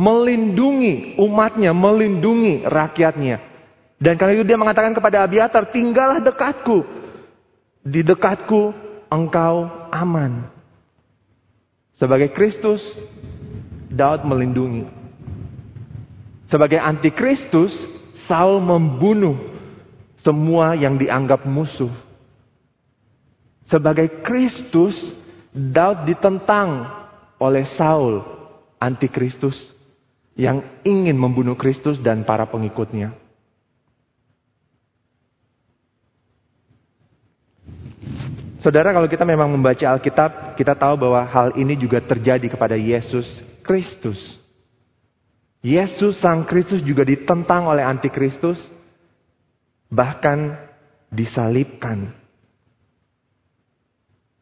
melindungi 0.00 1.20
umatnya, 1.20 1.70
melindungi 1.76 2.64
rakyatnya. 2.66 3.42
Dan 4.00 4.16
karena 4.16 4.40
itu 4.40 4.44
dia 4.48 4.56
mengatakan 4.56 4.96
kepada 4.96 5.20
Abiatar, 5.28 5.68
tinggallah 5.68 6.24
dekatku. 6.24 6.88
Di 7.84 8.00
dekatku 8.00 8.72
engkau 9.12 9.68
aman. 9.92 10.48
Sebagai 12.00 12.32
Kristus, 12.32 12.80
Daud 13.92 14.24
melindungi. 14.24 14.88
Sebagai 16.48 16.80
antikristus, 16.80 17.76
Saul 18.24 18.64
membunuh 18.64 19.36
semua 20.24 20.72
yang 20.78 20.96
dianggap 20.96 21.44
musuh. 21.44 21.92
Sebagai 23.68 24.24
Kristus, 24.24 24.96
Daud 25.50 26.06
ditentang 26.06 26.86
oleh 27.42 27.66
Saul, 27.74 28.22
antikristus, 28.78 29.58
yang 30.38 30.62
ingin 30.86 31.18
membunuh 31.18 31.58
Kristus 31.58 31.98
dan 31.98 32.22
para 32.22 32.46
pengikutnya. 32.46 33.12
Saudara, 38.60 38.92
kalau 38.92 39.08
kita 39.08 39.24
memang 39.24 39.48
membaca 39.48 39.88
Alkitab, 39.88 40.52
kita 40.52 40.76
tahu 40.76 41.00
bahwa 41.00 41.24
hal 41.24 41.56
ini 41.56 41.80
juga 41.80 42.04
terjadi 42.04 42.44
kepada 42.44 42.76
Yesus 42.76 43.24
Kristus. 43.64 44.20
Yesus 45.64 46.20
Sang 46.20 46.44
Kristus 46.44 46.84
juga 46.84 47.04
ditentang 47.04 47.68
oleh 47.72 47.80
antikristus, 47.80 48.60
bahkan 49.88 50.60
disalibkan. 51.08 52.19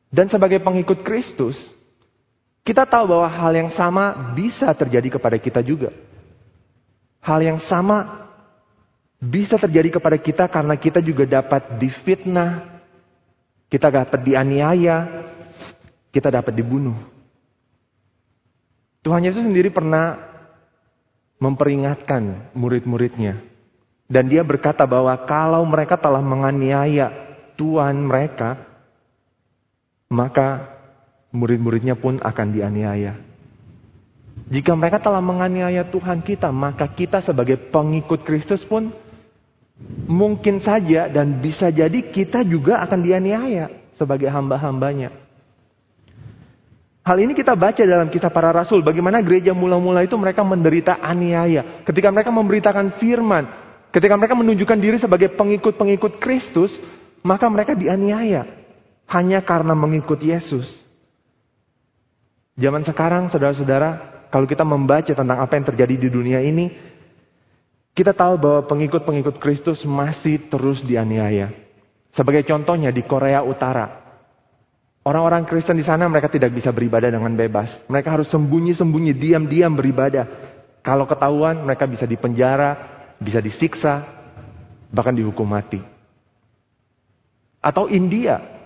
Dan 0.08 0.32
sebagai 0.32 0.60
pengikut 0.60 1.04
Kristus, 1.04 1.56
kita 2.64 2.84
tahu 2.84 3.16
bahwa 3.16 3.28
hal 3.28 3.52
yang 3.56 3.70
sama 3.76 4.32
bisa 4.36 4.68
terjadi 4.76 5.16
kepada 5.16 5.40
kita 5.40 5.64
juga. 5.64 5.88
Hal 7.24 7.40
yang 7.40 7.60
sama 7.64 8.28
bisa 9.16 9.56
terjadi 9.56 9.96
kepada 9.96 10.20
kita 10.20 10.44
karena 10.52 10.76
kita 10.76 11.00
juga 11.00 11.24
dapat 11.24 11.80
difitnah, 11.80 12.80
kita 13.72 13.88
dapat 13.88 14.20
dianiaya, 14.20 15.28
kita 16.12 16.28
dapat 16.28 16.52
dibunuh. 16.52 16.96
Tuhan 19.00 19.24
Yesus 19.24 19.44
sendiri 19.48 19.72
pernah 19.72 20.20
memperingatkan 21.40 22.52
murid-muridnya. 22.52 23.40
Dan 24.08 24.28
dia 24.28 24.44
berkata 24.44 24.84
bahwa 24.84 25.16
kalau 25.24 25.64
mereka 25.64 25.96
telah 25.96 26.20
menganiaya 26.20 27.12
Tuhan 27.56 27.96
mereka, 28.04 28.67
maka 30.08 30.76
murid-muridnya 31.32 31.96
pun 31.96 32.16
akan 32.20 32.46
dianiaya. 32.52 33.20
Jika 34.48 34.72
mereka 34.72 34.96
telah 34.96 35.20
menganiaya 35.20 35.84
Tuhan 35.92 36.24
kita, 36.24 36.48
maka 36.48 36.88
kita 36.88 37.20
sebagai 37.20 37.68
pengikut 37.68 38.24
Kristus 38.24 38.64
pun 38.64 38.88
mungkin 40.08 40.64
saja 40.64 41.06
dan 41.06 41.38
bisa 41.38 41.68
jadi 41.68 42.00
kita 42.08 42.42
juga 42.48 42.80
akan 42.80 42.98
dianiaya 43.04 43.68
sebagai 44.00 44.32
hamba-hambanya. 44.32 45.12
Hal 47.04 47.16
ini 47.24 47.32
kita 47.32 47.56
baca 47.56 47.80
dalam 47.80 48.12
kisah 48.12 48.28
para 48.28 48.52
rasul. 48.52 48.84
Bagaimana 48.84 49.24
gereja 49.24 49.56
mula-mula 49.56 50.04
itu 50.04 50.12
mereka 50.20 50.44
menderita 50.44 51.00
aniaya. 51.00 51.80
Ketika 51.84 52.12
mereka 52.12 52.28
memberitakan 52.28 53.00
firman. 53.00 53.48
Ketika 53.88 54.12
mereka 54.12 54.36
menunjukkan 54.36 54.76
diri 54.76 55.00
sebagai 55.00 55.32
pengikut-pengikut 55.32 56.20
Kristus. 56.20 56.68
Maka 57.24 57.48
mereka 57.48 57.72
dianiaya. 57.72 58.57
Hanya 59.08 59.40
karena 59.40 59.72
mengikut 59.72 60.20
Yesus. 60.20 60.68
Zaman 62.58 62.84
sekarang 62.84 63.32
saudara-saudara. 63.32 64.20
Kalau 64.28 64.44
kita 64.44 64.60
membaca 64.60 65.08
tentang 65.08 65.38
apa 65.40 65.56
yang 65.56 65.64
terjadi 65.64 65.94
di 65.96 66.08
dunia 66.12 66.44
ini. 66.44 66.68
Kita 67.96 68.12
tahu 68.14 68.38
bahwa 68.38 68.62
pengikut-pengikut 68.68 69.40
Kristus 69.42 69.82
masih 69.82 70.46
terus 70.52 70.84
dianiaya. 70.84 71.50
Sebagai 72.14 72.44
contohnya 72.46 72.94
di 72.94 73.02
Korea 73.02 73.42
Utara. 73.42 74.06
Orang-orang 75.08 75.48
Kristen 75.48 75.80
di 75.80 75.86
sana 75.88 76.04
mereka 76.04 76.28
tidak 76.28 76.52
bisa 76.52 76.68
beribadah 76.68 77.08
dengan 77.08 77.32
bebas. 77.32 77.72
Mereka 77.88 78.12
harus 78.12 78.28
sembunyi-sembunyi, 78.28 79.16
diam-diam 79.16 79.72
beribadah. 79.72 80.28
Kalau 80.84 81.08
ketahuan 81.08 81.64
mereka 81.64 81.88
bisa 81.88 82.04
dipenjara, 82.04 82.76
bisa 83.16 83.40
disiksa, 83.40 84.04
bahkan 84.92 85.16
dihukum 85.16 85.48
mati. 85.48 85.80
Atau 87.64 87.88
India. 87.88 88.57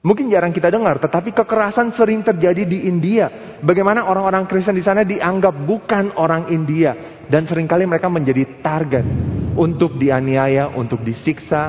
Mungkin 0.00 0.32
jarang 0.32 0.48
kita 0.48 0.72
dengar, 0.72 0.96
tetapi 0.96 1.36
kekerasan 1.36 1.92
sering 1.92 2.24
terjadi 2.24 2.64
di 2.64 2.88
India. 2.88 3.58
Bagaimana 3.60 4.08
orang-orang 4.08 4.48
Kristen 4.48 4.72
di 4.72 4.80
sana 4.80 5.04
dianggap 5.04 5.52
bukan 5.68 6.16
orang 6.16 6.48
India. 6.48 7.20
Dan 7.28 7.44
sering 7.44 7.68
kali 7.68 7.84
mereka 7.84 8.08
menjadi 8.08 8.64
target 8.64 9.04
untuk 9.60 10.00
dianiaya, 10.00 10.72
untuk 10.72 11.04
disiksa, 11.04 11.68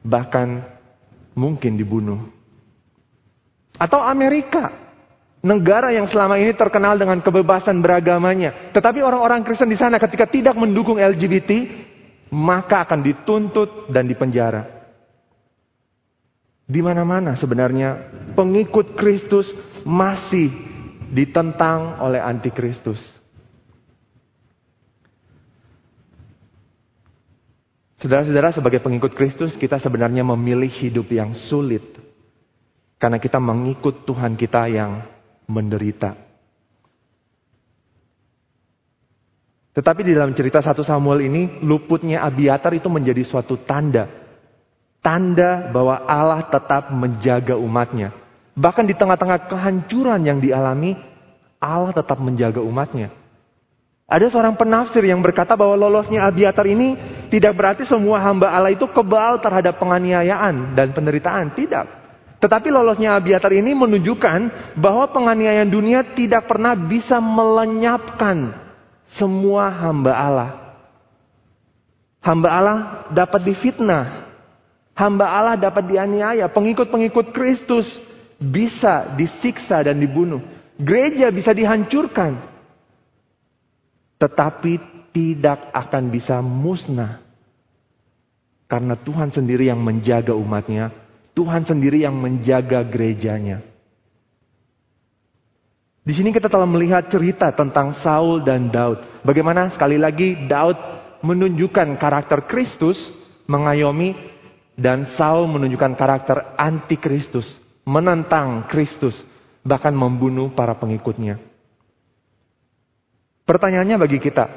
bahkan 0.00 0.64
mungkin 1.36 1.76
dibunuh. 1.76 2.24
Atau 3.76 4.00
Amerika. 4.00 4.88
Negara 5.40 5.88
yang 5.92 6.08
selama 6.08 6.36
ini 6.36 6.52
terkenal 6.56 6.96
dengan 7.00 7.20
kebebasan 7.20 7.80
beragamanya. 7.84 8.72
Tetapi 8.72 9.00
orang-orang 9.00 9.44
Kristen 9.44 9.72
di 9.72 9.76
sana 9.76 10.00
ketika 10.00 10.24
tidak 10.28 10.56
mendukung 10.56 10.96
LGBT, 10.96 11.68
maka 12.32 12.84
akan 12.88 13.00
dituntut 13.04 13.92
dan 13.92 14.08
dipenjara. 14.08 14.79
Di 16.70 16.78
mana-mana 16.78 17.34
sebenarnya 17.34 17.98
pengikut 18.38 18.94
Kristus 18.94 19.50
masih 19.82 20.54
ditentang 21.10 21.98
oleh 21.98 22.22
antikristus. 22.22 23.02
Saudara-saudara 27.98 28.54
sebagai 28.54 28.78
pengikut 28.80 29.12
Kristus 29.18 29.58
kita 29.58 29.82
sebenarnya 29.82 30.22
memilih 30.22 30.70
hidup 30.70 31.10
yang 31.10 31.34
sulit. 31.50 31.82
Karena 33.02 33.18
kita 33.18 33.42
mengikut 33.42 34.06
Tuhan 34.06 34.38
kita 34.38 34.70
yang 34.70 35.02
menderita. 35.50 36.14
Tetapi 39.70 40.00
di 40.04 40.12
dalam 40.12 40.36
cerita 40.36 40.60
1 40.60 40.76
Samuel 40.84 41.24
ini, 41.24 41.42
luputnya 41.64 42.22
Abiatar 42.26 42.76
itu 42.76 42.86
menjadi 42.92 43.24
suatu 43.24 43.58
tanda. 43.64 44.29
Tanda 45.00 45.72
bahwa 45.72 46.04
Allah 46.04 46.44
tetap 46.52 46.92
menjaga 46.92 47.56
umatnya. 47.56 48.12
Bahkan 48.52 48.84
di 48.84 48.92
tengah-tengah 48.92 49.48
kehancuran 49.48 50.20
yang 50.20 50.36
dialami, 50.36 50.92
Allah 51.56 51.92
tetap 51.96 52.20
menjaga 52.20 52.60
umatnya. 52.60 53.08
Ada 54.10 54.26
seorang 54.26 54.58
penafsir 54.58 55.06
yang 55.06 55.22
berkata 55.22 55.54
bahwa 55.54 55.78
lolosnya 55.78 56.26
Abiatar 56.26 56.66
ini 56.66 56.98
tidak 57.30 57.54
berarti 57.54 57.86
semua 57.86 58.18
hamba 58.18 58.50
Allah 58.50 58.74
itu 58.74 58.84
kebal 58.90 59.38
terhadap 59.38 59.78
penganiayaan 59.78 60.74
dan 60.74 60.90
penderitaan. 60.90 61.54
Tidak. 61.54 61.86
Tetapi 62.42 62.74
lolosnya 62.74 63.14
Abiatar 63.14 63.54
ini 63.54 63.70
menunjukkan 63.70 64.74
bahwa 64.82 65.06
penganiayaan 65.14 65.70
dunia 65.70 66.02
tidak 66.18 66.50
pernah 66.50 66.74
bisa 66.74 67.22
melenyapkan 67.22 68.50
semua 69.14 69.70
hamba 69.70 70.12
Allah. 70.12 70.50
Hamba 72.18 72.48
Allah 72.50 72.78
dapat 73.14 73.46
difitnah. 73.46 74.19
Hamba 74.96 75.26
Allah 75.26 75.56
dapat 75.56 75.88
dianiaya. 75.88 76.48
Pengikut-pengikut 76.50 77.32
Kristus 77.32 77.86
bisa 78.36 79.16
disiksa 79.16 79.80
dan 79.84 79.96
dibunuh. 80.00 80.40
Gereja 80.80 81.28
bisa 81.32 81.52
dihancurkan. 81.52 82.40
Tetapi 84.20 84.72
tidak 85.10 85.72
akan 85.72 86.04
bisa 86.12 86.38
musnah. 86.44 87.24
Karena 88.70 88.94
Tuhan 88.94 89.34
sendiri 89.34 89.66
yang 89.66 89.80
menjaga 89.82 90.36
umatnya 90.36 90.94
Tuhan 91.40 91.64
sendiri 91.64 92.02
yang 92.02 92.18
menjaga 92.18 92.82
gerejanya. 92.84 93.62
Di 96.00 96.12
sini 96.16 96.36
kita 96.36 96.52
telah 96.52 96.66
melihat 96.66 97.06
cerita 97.12 97.48
tentang 97.54 97.96
Saul 98.04 98.42
dan 98.42 98.72
Daud. 98.72 99.24
Bagaimana 99.24 99.70
sekali 99.70 100.00
lagi 100.00 100.48
Daud 100.48 100.76
menunjukkan 101.24 102.00
karakter 102.00 102.44
Kristus 102.44 102.98
mengayomi 103.48 104.16
dan 104.80 105.12
Saul 105.20 105.44
menunjukkan 105.44 105.92
karakter 105.92 106.56
anti-Kristus, 106.56 107.44
menentang 107.84 108.64
Kristus, 108.64 109.12
bahkan 109.60 109.92
membunuh 109.92 110.48
para 110.56 110.72
pengikutnya. 110.72 111.36
Pertanyaannya 113.44 114.00
bagi 114.00 114.16
kita, 114.16 114.48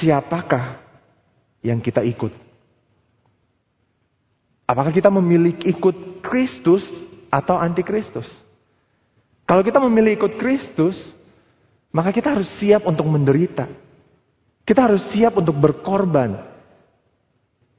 siapakah 0.00 0.80
yang 1.60 1.76
kita 1.84 2.00
ikut? 2.08 2.32
Apakah 4.64 4.96
kita 4.96 5.12
memilih 5.12 5.60
ikut 5.60 6.24
Kristus 6.24 6.88
atau 7.28 7.60
anti-Kristus? 7.60 8.26
Kalau 9.44 9.60
kita 9.60 9.76
memilih 9.76 10.16
ikut 10.16 10.40
Kristus, 10.40 10.96
maka 11.92 12.16
kita 12.16 12.32
harus 12.32 12.48
siap 12.56 12.88
untuk 12.88 13.04
menderita. 13.04 13.68
Kita 14.64 14.88
harus 14.88 15.04
siap 15.12 15.36
untuk 15.36 15.54
berkorban. 15.54 16.55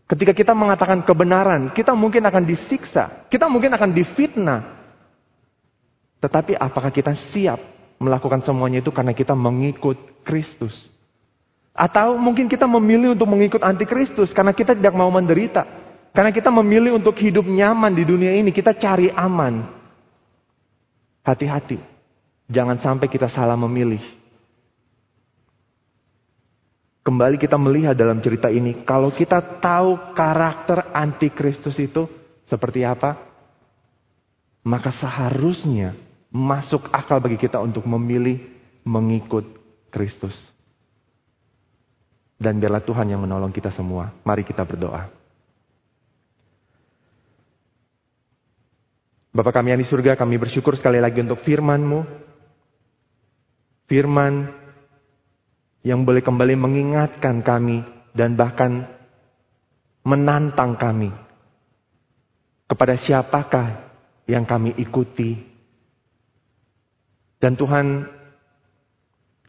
Ketika 0.08 0.32
kita 0.32 0.56
mengatakan 0.56 1.04
kebenaran, 1.04 1.76
kita 1.76 1.92
mungkin 1.92 2.24
akan 2.24 2.48
disiksa, 2.48 3.28
kita 3.28 3.52
mungkin 3.52 3.76
akan 3.76 3.92
difitnah. 3.92 4.60
Tetapi 6.24 6.56
apakah 6.56 6.96
kita 6.96 7.12
siap 7.36 7.60
melakukan 8.00 8.40
semuanya 8.48 8.80
itu 8.80 8.90
karena 8.90 9.12
kita 9.12 9.36
mengikut 9.36 10.24
Kristus? 10.24 10.88
Atau 11.76 12.16
mungkin 12.16 12.48
kita 12.48 12.66
memilih 12.66 13.14
untuk 13.14 13.30
mengikut 13.30 13.62
antikristus 13.62 14.32
karena 14.32 14.56
kita 14.56 14.74
tidak 14.74 14.96
mau 14.96 15.12
menderita. 15.12 15.68
Karena 16.16 16.34
kita 16.34 16.50
memilih 16.50 16.98
untuk 16.98 17.14
hidup 17.22 17.46
nyaman 17.46 17.94
di 17.94 18.02
dunia 18.02 18.34
ini, 18.34 18.50
kita 18.50 18.74
cari 18.74 19.14
aman. 19.14 19.70
Hati-hati. 21.22 21.78
Jangan 22.50 22.82
sampai 22.82 23.06
kita 23.12 23.30
salah 23.30 23.54
memilih. 23.54 24.02
Kembali 27.08 27.40
kita 27.40 27.56
melihat 27.56 27.96
dalam 27.96 28.20
cerita 28.20 28.52
ini, 28.52 28.84
kalau 28.84 29.16
kita 29.16 29.40
tahu 29.64 30.12
karakter 30.12 30.92
antikristus 30.92 31.80
itu 31.80 32.04
seperti 32.52 32.84
apa, 32.84 33.16
maka 34.68 34.92
seharusnya 34.92 35.96
masuk 36.28 36.92
akal 36.92 37.24
bagi 37.24 37.40
kita 37.40 37.64
untuk 37.64 37.88
memilih 37.88 38.44
mengikut 38.84 39.48
Kristus. 39.88 40.36
Dan 42.36 42.60
biarlah 42.60 42.84
Tuhan 42.84 43.08
yang 43.08 43.24
menolong 43.24 43.56
kita 43.56 43.72
semua. 43.72 44.12
Mari 44.28 44.44
kita 44.44 44.68
berdoa. 44.68 45.08
Bapak 49.32 49.56
kami 49.56 49.72
yang 49.72 49.80
di 49.80 49.88
surga, 49.88 50.20
kami 50.20 50.36
bersyukur 50.36 50.76
sekali 50.76 51.00
lagi 51.00 51.24
untuk 51.24 51.40
firman-Mu. 51.40 52.04
Firman 53.88 54.67
yang 55.88 56.04
boleh 56.04 56.20
kembali 56.20 56.60
mengingatkan 56.60 57.40
kami 57.40 57.88
dan 58.12 58.36
bahkan 58.36 58.84
menantang 60.04 60.76
kami. 60.76 61.16
Kepada 62.68 63.00
siapakah 63.00 63.88
yang 64.28 64.44
kami 64.44 64.76
ikuti. 64.76 65.40
Dan 67.40 67.56
Tuhan, 67.56 68.04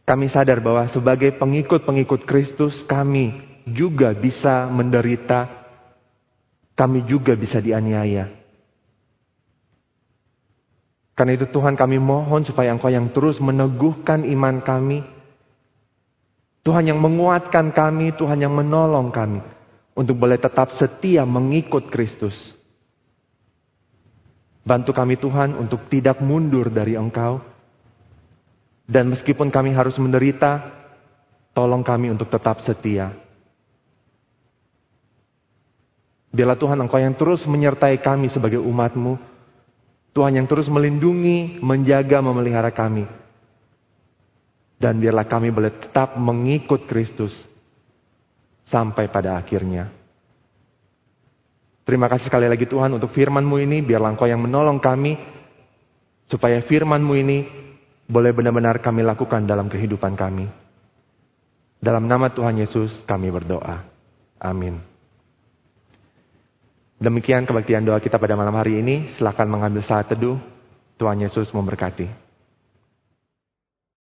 kami 0.07 0.31
sadar 0.31 0.63
bahwa 0.63 0.87
sebagai 0.95 1.35
pengikut-pengikut 1.35 2.23
Kristus, 2.23 2.79
kami 2.87 3.35
juga 3.67 4.15
bisa 4.15 4.71
menderita, 4.71 5.51
kami 6.79 7.03
juga 7.11 7.35
bisa 7.35 7.59
dianiaya. 7.59 8.39
Karena 11.19 11.35
itu 11.35 11.51
Tuhan 11.51 11.75
kami 11.75 11.99
mohon 11.99 12.47
supaya 12.47 12.71
Engkau 12.71 12.87
yang 12.87 13.11
terus 13.11 13.43
meneguhkan 13.43 14.23
iman 14.23 14.63
kami. 14.63 15.03
Tuhan 16.63 16.91
yang 16.91 16.99
menguatkan 16.99 17.71
kami, 17.71 18.13
Tuhan 18.15 18.39
yang 18.43 18.53
menolong 18.53 19.09
kami. 19.09 19.41
Untuk 19.95 20.15
boleh 20.15 20.39
tetap 20.39 20.71
setia 20.79 21.27
mengikut 21.27 21.91
Kristus. 21.91 22.35
Bantu 24.63 24.95
kami 24.95 25.19
Tuhan 25.19 25.55
untuk 25.59 25.87
tidak 25.91 26.23
mundur 26.23 26.71
dari 26.71 26.95
Engkau. 26.95 27.41
Dan 28.89 29.11
meskipun 29.13 29.53
kami 29.53 29.75
harus 29.75 29.97
menderita, 30.01 30.71
tolong 31.53 31.83
kami 31.83 32.09
untuk 32.09 32.31
tetap 32.31 32.63
setia. 32.63 33.11
Biarlah 36.29 36.57
Tuhan 36.57 36.79
Engkau 36.79 37.01
yang 37.01 37.17
terus 37.17 37.43
menyertai 37.43 37.99
kami 37.99 38.29
sebagai 38.29 38.61
umatmu. 38.61 39.13
mu 39.17 39.29
Tuhan 40.13 40.35
yang 40.41 40.47
terus 40.49 40.65
melindungi, 40.67 41.61
menjaga, 41.61 42.19
memelihara 42.19 42.73
kami. 42.73 43.05
Dan 44.79 45.03
biarlah 45.03 45.27
kami 45.27 45.51
boleh 45.51 45.75
tetap 45.75 46.15
mengikut 46.15 46.87
Kristus 46.87 47.35
sampai 48.71 49.11
pada 49.11 49.35
akhirnya. 49.35 49.91
Terima 51.83 52.07
kasih 52.07 52.31
sekali 52.31 52.47
lagi 52.47 52.63
Tuhan 52.63 52.95
untuk 52.95 53.11
firman-Mu 53.11 53.59
ini. 53.59 53.83
Biarlah 53.83 54.15
Engkau 54.15 54.29
yang 54.29 54.39
menolong 54.39 54.79
kami. 54.79 55.19
Supaya 56.31 56.63
firman-Mu 56.63 57.13
ini 57.17 57.37
boleh 58.07 58.31
benar-benar 58.31 58.79
kami 58.79 59.03
lakukan 59.03 59.43
dalam 59.43 59.67
kehidupan 59.67 60.15
kami. 60.15 60.47
Dalam 61.81 62.07
nama 62.07 62.31
Tuhan 62.31 62.61
Yesus 62.61 63.03
kami 63.03 63.33
berdoa. 63.33 63.83
Amin. 64.39 64.79
Demikian 66.99 67.47
kebaktian 67.47 67.83
doa 67.83 67.99
kita 67.99 68.15
pada 68.21 68.37
malam 68.37 68.55
hari 68.55 68.79
ini. 68.79 69.15
Silakan 69.15 69.49
mengambil 69.49 69.83
saat 69.83 70.07
teduh. 70.07 70.39
Tuhan 70.99 71.19
Yesus 71.19 71.49
memberkati. 71.55 72.28